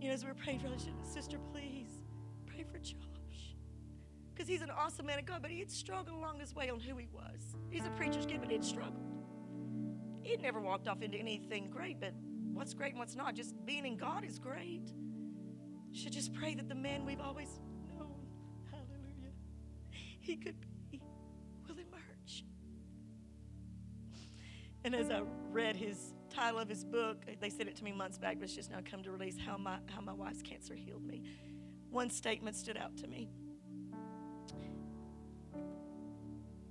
[0.02, 2.04] you know, as we were praying for her, sister, please
[2.46, 3.56] pray for Josh.
[4.34, 6.82] Because he's an awesome man of God, but he had struggled along his way on
[6.82, 7.56] who he was.
[7.70, 9.24] He's a preacher's kid, but he'd struggled.
[10.22, 12.14] He'd never walked off into anything great, but
[12.54, 14.92] what's great and what's not, just being in God is great.
[15.94, 18.26] Should just pray that the man we've always known,
[18.72, 19.32] hallelujah,
[19.92, 20.56] he could
[20.92, 21.02] be,
[21.68, 22.44] will emerge.
[24.84, 28.18] And as I read his title of his book, they sent it to me months
[28.18, 31.06] back, but it's just now come to release how my, how my wife's cancer healed
[31.06, 31.24] me.
[31.92, 33.30] One statement stood out to me.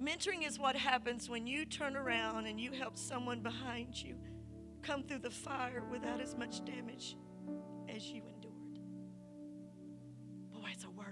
[0.03, 4.17] Mentoring is what happens when you turn around and you help someone behind you
[4.83, 7.17] come through the fire without as much damage
[7.89, 8.42] as you endured.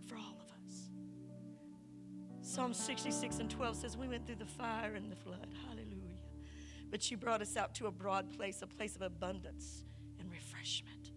[0.00, 0.90] Word for all of us.
[2.42, 5.48] Psalm 66 and 12 says, We went through the fire and the flood.
[5.68, 6.16] Hallelujah.
[6.90, 9.84] But you brought us out to a broad place, a place of abundance
[10.18, 11.12] and refreshment.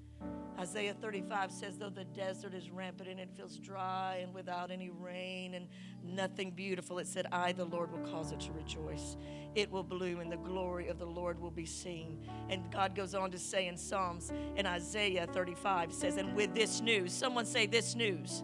[0.60, 4.92] Isaiah 35 says, Though the desert is rampant and it feels dry and without any
[4.92, 5.68] rain and
[6.04, 9.18] nothing beautiful, it said, I, the Lord, will cause it to rejoice.
[9.56, 12.20] It will bloom and the glory of the Lord will be seen.
[12.50, 16.82] And God goes on to say in Psalms, and Isaiah 35 says, And with this
[16.82, 18.44] news, someone say this news,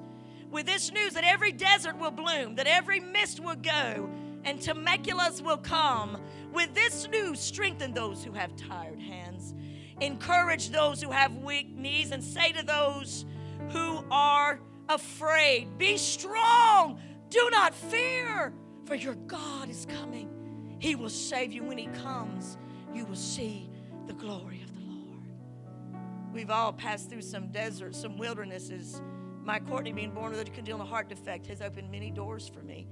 [0.52, 4.10] with this news that every desert will bloom, that every mist will go,
[4.44, 6.22] and Temecula's will come.
[6.54, 9.54] With this news, strengthen those who have tired hands
[10.02, 13.26] Encourage those who have weak knees and say to those
[13.72, 18.54] who are afraid, Be strong, do not fear,
[18.86, 20.78] for your God is coming.
[20.80, 22.58] He will save you when He comes.
[22.94, 23.70] You will see
[24.08, 26.34] the glory of the Lord.
[26.34, 29.02] We've all passed through some deserts, some wildernesses.
[29.50, 32.88] My Courtney, being born with a congenital heart defect, has opened many doors for me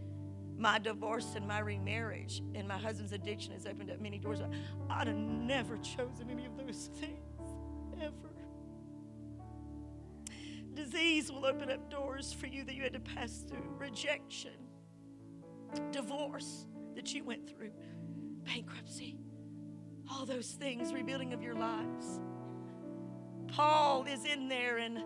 [0.58, 4.39] my divorce and my remarriage and my husband's addiction has opened up many doors.
[4.89, 7.20] I'd have never chosen any of those things,
[8.02, 8.34] ever.
[10.74, 14.58] Disease will open up doors for you that you had to pass through, rejection,
[15.91, 16.65] divorce
[16.96, 17.70] that you went through,
[18.43, 19.20] bankruptcy,
[20.10, 22.20] all those things, rebuilding of your lives.
[23.48, 25.04] Paul is in there and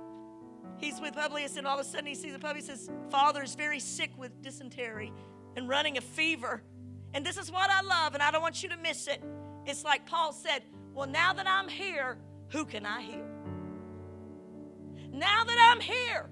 [0.82, 3.56] he's with Publius, and all of a sudden he sees the Publius says, "Father is
[3.56, 5.13] very sick with dysentery
[5.56, 6.63] and running a fever.
[7.13, 9.22] And this is what I love, and I don't want you to miss it.
[9.65, 10.63] It's like Paul said,
[10.94, 12.17] Well, now that I'm here,
[12.50, 13.28] who can I heal?
[15.12, 16.30] Now that I'm here,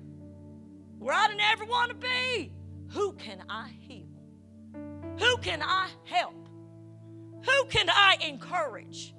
[0.97, 2.51] where I didn't ever want to be,
[2.89, 4.07] who can I heal?
[5.19, 6.47] Who can I help?
[7.45, 9.13] Who can I encourage?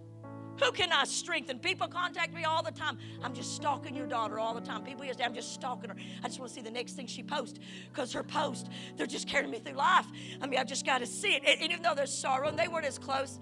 [0.61, 1.59] Who can I strengthen?
[1.59, 2.99] People contact me all the time.
[3.23, 4.85] I'm just stalking your daughter all the time.
[4.85, 5.97] People say, I'm just stalking her.
[6.23, 7.59] I just want to see the next thing she posts
[7.93, 10.07] because her post, they're just carrying me through life.
[10.41, 11.43] I mean, I've just got to see it.
[11.47, 13.39] And, even though there's sorrow, and they weren't as close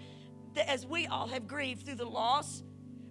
[0.66, 2.62] as we all have grieved through the loss.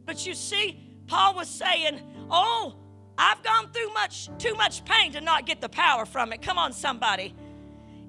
[0.05, 2.75] But you see, Paul was saying, Oh,
[3.17, 6.41] I've gone through much, too much pain to not get the power from it.
[6.41, 7.33] Come on, somebody.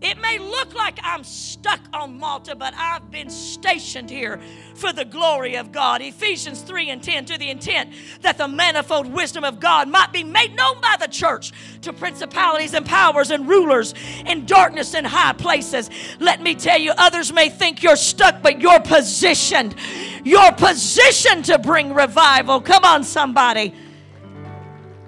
[0.01, 4.41] It may look like I'm stuck on Malta, but I've been stationed here
[4.77, 6.03] for the glory of God.
[6.03, 10.23] Ephesians 3 and 10 to the intent that the manifold wisdom of God might be
[10.23, 13.93] made known by the church to principalities and powers and rulers
[14.25, 15.91] in darkness and high places.
[16.21, 19.75] Let me tell you, others may think you're stuck, but you're positioned.
[20.23, 22.61] You're positioned to bring revival.
[22.61, 23.75] Come on, somebody.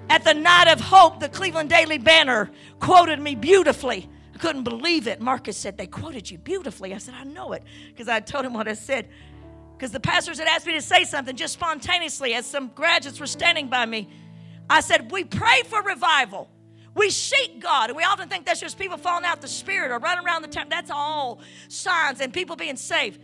[0.09, 2.51] At the night of hope, the Cleveland Daily Banner
[2.81, 4.09] quoted me beautifully
[4.41, 5.21] couldn't believe it.
[5.21, 6.93] Marcus said, They quoted you beautifully.
[6.93, 9.07] I said, I know it because I told him what I said.
[9.77, 13.27] Because the pastors had asked me to say something just spontaneously as some graduates were
[13.27, 14.09] standing by me.
[14.69, 16.49] I said, We pray for revival.
[16.93, 19.99] We seek God, and we often think that's just people falling out the spirit or
[19.99, 20.67] running around the town.
[20.69, 23.21] That's all signs and people being saved.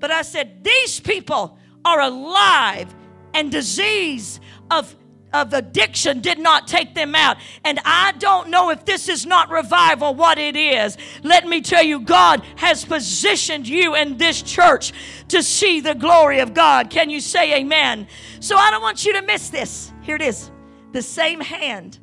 [0.00, 2.92] But I said, These people are alive
[3.32, 4.94] and disease of
[5.42, 7.36] of addiction did not take them out.
[7.64, 10.96] And I don't know if this is not revival, what it is.
[11.22, 14.92] Let me tell you, God has positioned you in this church
[15.28, 16.90] to see the glory of God.
[16.90, 18.08] Can you say amen?
[18.40, 19.92] So I don't want you to miss this.
[20.02, 20.50] Here it is.
[20.92, 21.98] The same hand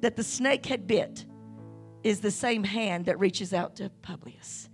[0.00, 1.24] that the snake had bit
[2.02, 4.68] is the same hand that reaches out to Publius.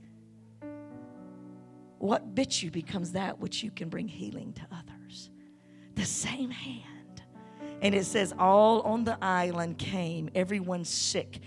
[1.98, 5.30] What bit you becomes that which you can bring healing to others.
[5.94, 6.95] The same hand.
[7.82, 11.38] And it says, All on the island came, everyone sick,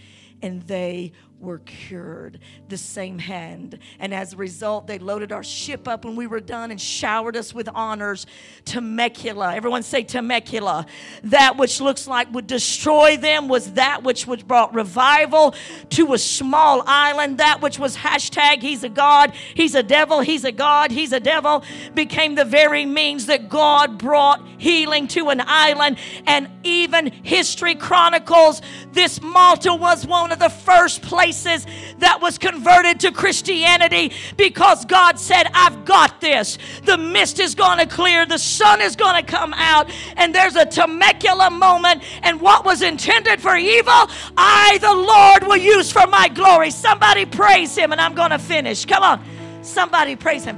[0.41, 2.39] and they were cured.
[2.67, 3.79] The same hand.
[3.99, 7.37] And as a result, they loaded our ship up when we were done and showered
[7.37, 8.25] us with honors.
[8.65, 9.55] Temecula.
[9.55, 10.85] Everyone say Temecula.
[11.23, 15.55] That which looks like would destroy them was that which was brought revival
[15.91, 17.37] to a small island.
[17.37, 21.19] That which was hashtag he's a God, he's a devil, he's a God, he's a
[21.19, 21.63] devil
[21.95, 25.97] became the very means that God brought healing to an island.
[26.25, 28.61] And even history chronicles
[28.91, 31.67] this Malta was one of the first places places
[31.99, 36.57] that was converted to Christianity because God said, I've got this.
[36.85, 40.55] The mist is going to clear, the sun is going to come out, and there's
[40.55, 42.01] a Temecula moment.
[42.23, 46.71] And what was intended for evil, I, the Lord, will use for my glory.
[46.71, 48.85] Somebody praise Him, and I'm going to finish.
[48.85, 49.23] Come on.
[49.61, 50.57] Somebody praise Him.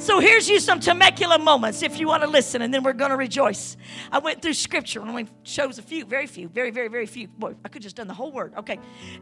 [0.00, 3.10] So here's you some Temecula moments if you want to listen, and then we're going
[3.10, 3.76] to rejoice.
[4.10, 7.28] I went through scripture and only chose a few, very few, very, very, very few.
[7.28, 8.54] Boy, I could just done the whole word.
[8.56, 8.78] Okay.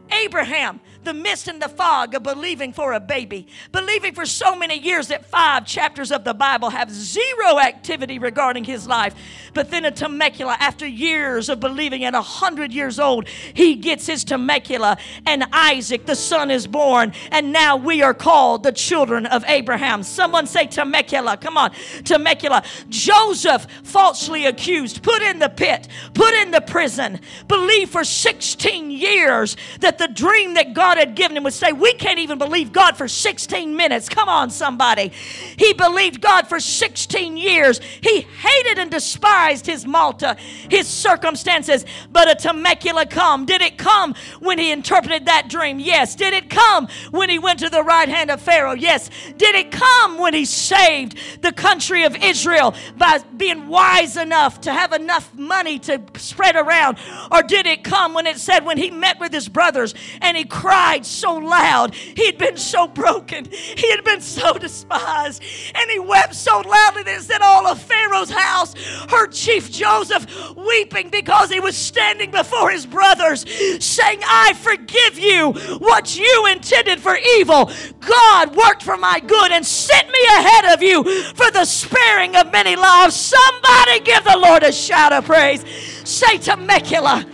[0.09, 3.47] Abraham, the mist and the fog of believing for a baby.
[3.73, 8.63] Believing for so many years that five chapters of the Bible have zero activity regarding
[8.63, 9.13] his life.
[9.53, 14.07] But then a Temecula, after years of believing at a hundred years old, he gets
[14.07, 17.11] his Temecula, and Isaac, the son, is born.
[17.31, 20.03] And now we are called the children of Abraham.
[20.03, 21.37] Someone say Temecula.
[21.37, 21.71] Come on,
[22.03, 22.63] Temecula.
[22.89, 29.57] Joseph, falsely accused, put in the pit, put in the prison, believed for 16 years
[29.79, 32.97] that the dream that God had given him would say, We can't even believe God
[32.97, 34.09] for 16 minutes.
[34.09, 35.09] Come on, somebody.
[35.57, 37.79] He believed God for 16 years.
[38.01, 40.35] He hated and despised his Malta,
[40.69, 43.45] his circumstances, but a Temecula come.
[43.45, 45.79] Did it come when he interpreted that dream?
[45.79, 46.15] Yes.
[46.15, 48.73] Did it come when he went to the right hand of Pharaoh?
[48.73, 49.09] Yes.
[49.37, 54.73] Did it come when he saved the country of Israel by being wise enough to
[54.73, 56.97] have enough money to spread around?
[57.31, 60.43] Or did it come when it said when he met with his brothers and he
[60.43, 65.43] cried so loud, he'd been so broken, he had been so despised,
[65.73, 68.73] and he wept so loudly that it said all of Pharaoh's house
[69.09, 73.45] heard Chief Joseph weeping because he was standing before his brothers
[73.83, 77.71] saying, I forgive you what you intended for evil.
[77.99, 82.51] God worked for my good and sent me ahead of you for the sparing of
[82.51, 83.15] many lives.
[83.15, 85.63] Somebody give the Lord a shout of praise.
[86.03, 87.25] Say Temecula.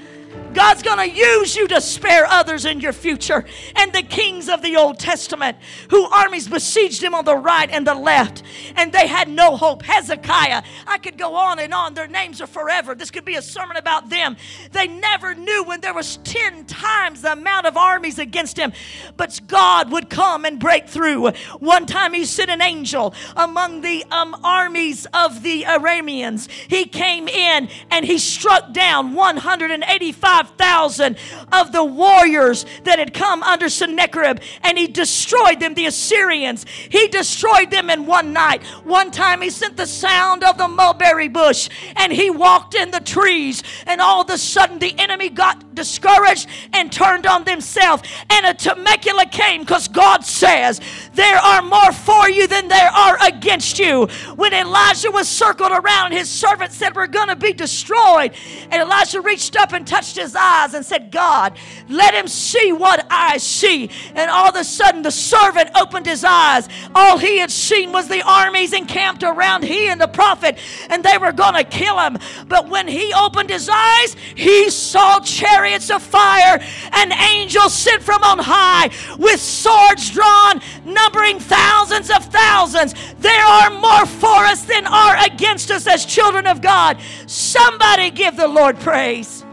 [0.55, 3.45] God's going to use you to spare others in your future.
[3.75, 5.57] And the kings of the Old Testament,
[5.89, 8.41] who armies besieged him on the right and the left,
[8.77, 9.83] and they had no hope.
[9.83, 11.93] Hezekiah, I could go on and on.
[11.93, 12.95] Their names are forever.
[12.95, 14.37] This could be a sermon about them.
[14.71, 18.71] They never knew when there was 10 times the amount of armies against him,
[19.17, 21.31] but God would come and break through.
[21.59, 26.49] One time he sent an angel among the um, armies of the Arameans.
[26.49, 31.17] He came in and he struck down 185 5,000
[31.51, 36.65] of the warriors that had come under Sennacherib and he destroyed them, the Assyrians.
[36.89, 38.63] He destroyed them in one night.
[38.83, 42.99] One time he sent the sound of the mulberry bush and he walked in the
[42.99, 48.45] trees and all of a sudden the enemy got discouraged and turned on themselves and
[48.45, 50.79] a Temecula came because God says
[51.13, 54.07] there are more for you than there are against you.
[54.35, 58.33] When Elijah was circled around, his servant said, We're going to be destroyed.
[58.71, 61.57] And Elijah reached up and touched eyes and said, God,
[61.89, 63.89] let him see what I see.
[64.15, 66.67] And all of a sudden, the servant opened his eyes.
[66.93, 70.57] All he had seen was the armies encamped around he and the prophet,
[70.89, 72.17] and they were going to kill him.
[72.47, 76.61] But when he opened his eyes, he saw chariots of fire
[76.93, 82.93] and angels sent from on high with swords drawn, numbering thousands of thousands.
[83.19, 86.99] There are more for us than are against us as children of God.
[87.27, 89.44] Somebody give the Lord praise.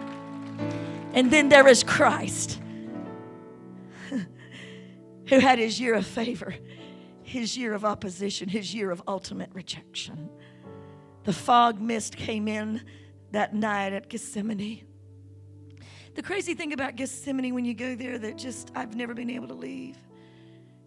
[1.12, 2.58] And then there is Christ,
[5.28, 6.54] who had his year of favor,
[7.22, 10.30] his year of opposition, his year of ultimate rejection.
[11.24, 12.82] The fog mist came in
[13.30, 14.84] that night at Gethsemane.
[16.14, 19.48] The crazy thing about Gethsemane when you go there that just I've never been able
[19.48, 19.96] to leave.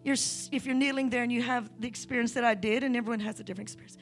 [0.04, 0.16] You're,
[0.52, 3.40] if you're kneeling there and you have the experience that I did, and everyone has
[3.40, 3.96] a different experience,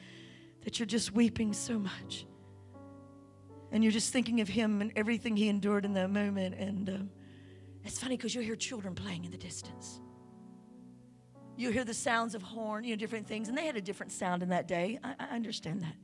[0.63, 2.25] that you're just weeping so much
[3.75, 6.55] And you're just thinking of him and everything he endured in that moment.
[6.55, 7.09] And um,
[7.83, 9.99] it's funny because you hear children playing in the distance.
[11.57, 13.49] You hear the sounds of horn, you know, different things.
[13.49, 14.97] And they had a different sound in that day.
[15.03, 15.95] I, I understand that.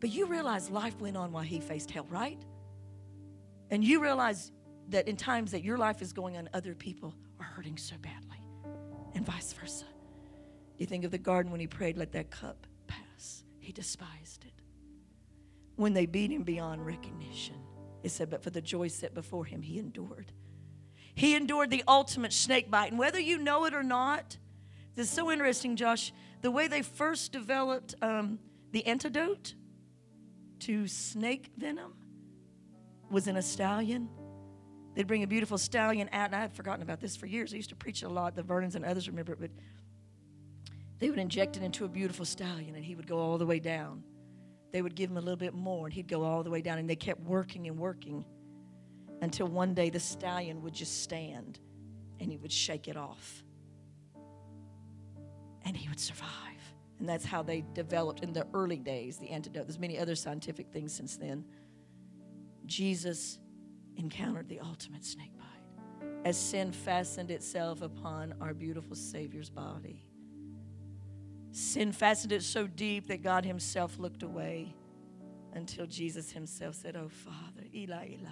[0.00, 2.44] But you realize life went on while he faced hell, right?
[3.70, 4.52] And you realize
[4.90, 8.42] that in times that your life is going on, other people are hurting so badly,
[9.14, 9.86] and vice versa.
[10.76, 13.44] You think of the garden when he prayed, let that cup pass.
[13.60, 14.57] He despised it.
[15.78, 17.54] When they beat him beyond recognition,
[18.02, 20.32] it said, but for the joy set before him, he endured.
[21.14, 22.90] He endured the ultimate snake bite.
[22.90, 24.38] And whether you know it or not,
[24.96, 26.12] this is so interesting, Josh.
[26.42, 28.40] The way they first developed um,
[28.72, 29.54] the antidote
[30.60, 31.94] to snake venom
[33.08, 34.08] was in a stallion.
[34.96, 37.52] They'd bring a beautiful stallion out, and I had forgotten about this for years.
[37.52, 38.34] I used to preach it a lot.
[38.34, 39.50] The Vernons and others remember it, but
[40.98, 43.60] they would inject it into a beautiful stallion, and he would go all the way
[43.60, 44.02] down.
[44.72, 46.78] They would give him a little bit more, and he'd go all the way down,
[46.78, 48.24] and they kept working and working
[49.20, 51.58] until one day the stallion would just stand
[52.20, 53.42] and he would shake it off.
[55.64, 56.28] And he would survive.
[56.98, 59.66] And that's how they developed in the early days the antidote.
[59.66, 61.44] There's many other scientific things since then.
[62.66, 63.38] Jesus
[63.96, 70.07] encountered the ultimate snake bite as sin fastened itself upon our beautiful Savior's body.
[71.52, 74.74] Sin fastened it so deep that God Himself looked away
[75.54, 78.30] until Jesus Himself said, Oh, Father, Eli, Eli,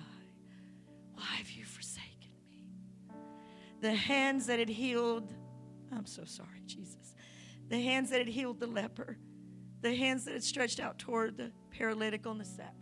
[1.14, 2.67] why have you forsaken me?
[3.81, 5.33] The hands that had healed,
[5.93, 7.14] I'm so sorry, Jesus.
[7.69, 9.19] The hands that had healed the leper,
[9.81, 12.73] the hands that had stretched out toward the paralytic on the Sabbath,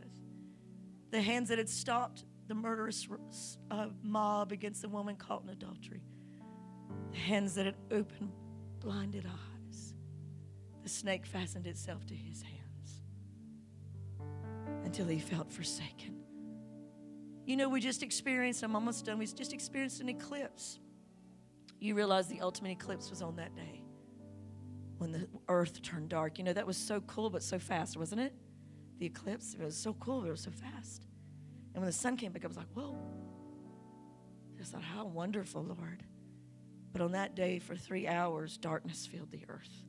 [1.10, 3.08] the hands that had stopped the murderous
[3.70, 6.02] uh, mob against the woman caught in adultery,
[7.12, 8.32] the hands that had opened
[8.80, 9.53] blinded eyes.
[10.84, 13.00] The snake fastened itself to his hands
[14.84, 16.20] until he felt forsaken.
[17.46, 20.78] You know, we just experienced, I'm almost done, we just experienced an eclipse.
[21.80, 23.82] You realize the ultimate eclipse was on that day
[24.98, 26.36] when the earth turned dark.
[26.36, 28.34] You know, that was so cool, but so fast, wasn't it?
[28.98, 31.06] The eclipse, it was so cool, but it was so fast.
[31.72, 32.94] And when the sun came back, I was like, whoa.
[34.60, 36.04] I thought, how wonderful, Lord.
[36.92, 39.84] But on that day, for three hours, darkness filled the earth.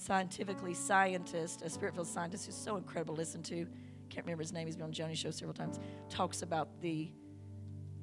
[0.00, 3.66] Scientifically, scientist, a spirit filled scientist who's so incredible to listen to,
[4.08, 5.78] can't remember his name, he's been on Joni's show several times,
[6.08, 7.12] talks about the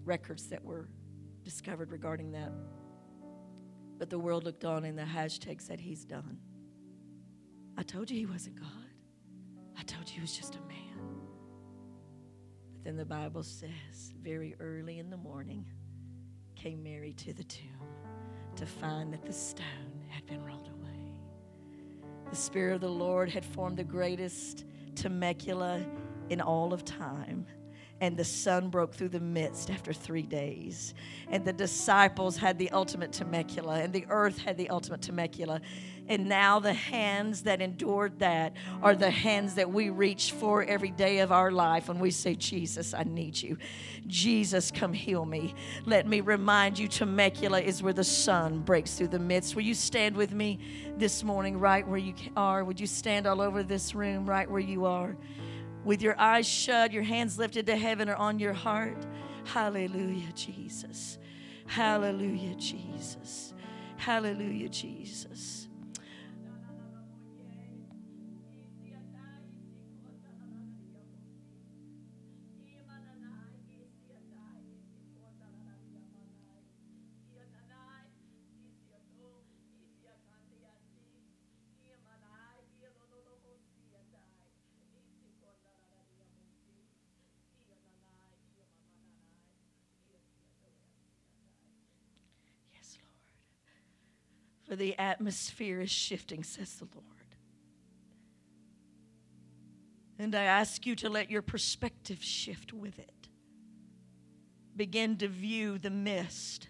[0.06, 0.88] records that were
[1.44, 2.52] discovered regarding that.
[3.98, 6.38] But the world looked on and the hashtag said, He's done.
[7.76, 8.70] I told you he wasn't God.
[9.76, 11.18] I told you he was just a man.
[12.74, 15.66] But then the Bible says, very early in the morning,
[16.56, 17.66] came Mary to the tomb
[18.56, 20.77] to find that the stone had been rolled away.
[22.30, 24.66] The Spirit of the Lord had formed the greatest
[24.96, 25.86] Temecula
[26.30, 27.46] in all of time.
[28.00, 30.94] And the sun broke through the midst after three days.
[31.30, 35.62] And the disciples had the ultimate Temecula, and the earth had the ultimate Temecula.
[36.10, 40.92] And now the hands that endured that are the hands that we reach for every
[40.92, 43.58] day of our life when we say, Jesus, I need you.
[44.06, 45.54] Jesus, come heal me.
[45.86, 49.56] Let me remind you, Temecula is where the sun breaks through the midst.
[49.56, 50.60] Will you stand with me
[50.98, 52.64] this morning, right where you are?
[52.64, 55.18] Would you stand all over this room, right where you are?
[55.84, 59.06] With your eyes shut, your hands lifted to heaven or on your heart.
[59.46, 61.18] Hallelujah, Jesus.
[61.66, 63.54] Hallelujah, Jesus.
[63.98, 65.67] Hallelujah, Jesus.
[94.68, 97.06] For the atmosphere is shifting, says the Lord.
[100.20, 103.30] And I ask you to let your perspective shift with it.
[104.76, 106.68] Begin to view the mist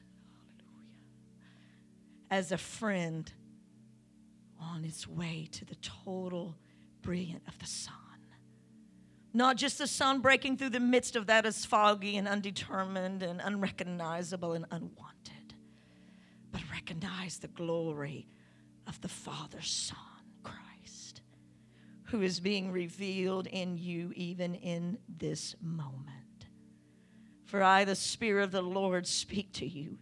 [2.29, 3.31] as a friend
[4.59, 6.55] on its way to the total
[7.01, 7.93] brilliance of the sun.
[9.33, 13.39] Not just the sun breaking through the midst of that as foggy and undetermined and
[13.43, 15.36] unrecognizable and unwanted
[16.51, 18.27] but recognize the glory
[18.87, 19.97] of the Father's Son,
[20.43, 21.21] Christ,
[22.05, 26.47] who is being revealed in you even in this moment.
[27.45, 29.97] For I, the Spirit of the Lord, speak to you.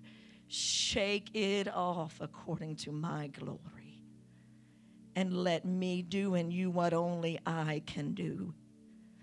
[0.47, 4.03] Shake it off according to my glory.
[5.15, 8.53] And let me do in you what only I can do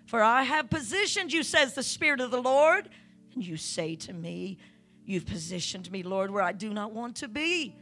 [0.06, 2.88] For I have positioned you, says the Spirit of the Lord.
[3.34, 4.58] And you say to me,
[5.04, 7.76] You've positioned me, Lord, where I do not want to be.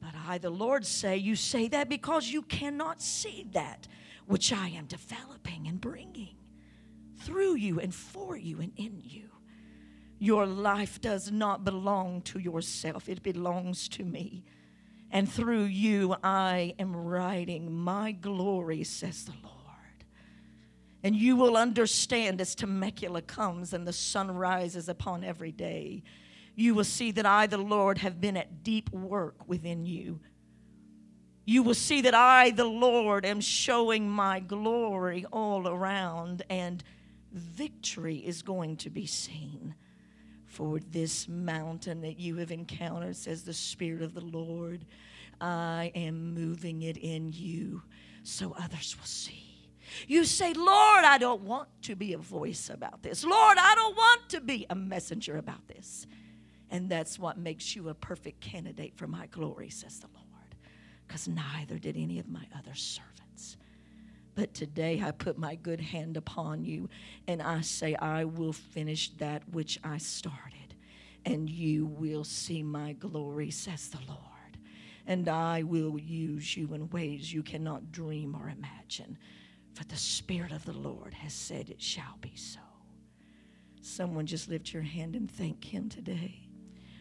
[0.00, 3.88] But I, the Lord, say, You say that because you cannot see that
[4.26, 6.36] which I am developing and bringing
[7.20, 9.30] through you and for you and in you.
[10.18, 14.44] Your life does not belong to yourself, it belongs to me.
[15.10, 19.54] And through you, I am writing my glory, says the Lord.
[21.04, 26.02] And you will understand as Temecula comes and the sun rises upon every day.
[26.54, 30.20] You will see that I, the Lord, have been at deep work within you.
[31.46, 36.82] You will see that I, the Lord, am showing my glory all around, and
[37.32, 39.74] victory is going to be seen
[40.46, 44.86] for this mountain that you have encountered, says the Spirit of the Lord.
[45.40, 47.82] I am moving it in you
[48.22, 49.42] so others will see.
[50.06, 53.24] You say, Lord, I don't want to be a voice about this.
[53.24, 56.06] Lord, I don't want to be a messenger about this.
[56.74, 60.56] And that's what makes you a perfect candidate for my glory, says the Lord.
[61.06, 63.58] Because neither did any of my other servants.
[64.34, 66.88] But today I put my good hand upon you
[67.28, 70.74] and I say, I will finish that which I started,
[71.24, 74.58] and you will see my glory, says the Lord.
[75.06, 79.16] And I will use you in ways you cannot dream or imagine.
[79.74, 82.58] For the Spirit of the Lord has said it shall be so.
[83.80, 86.43] Someone just lift your hand and thank Him today.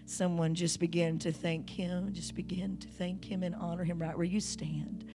[0.06, 2.14] Someone just begin to thank Him.
[2.14, 5.13] Just begin to thank Him and honor Him right where you stand.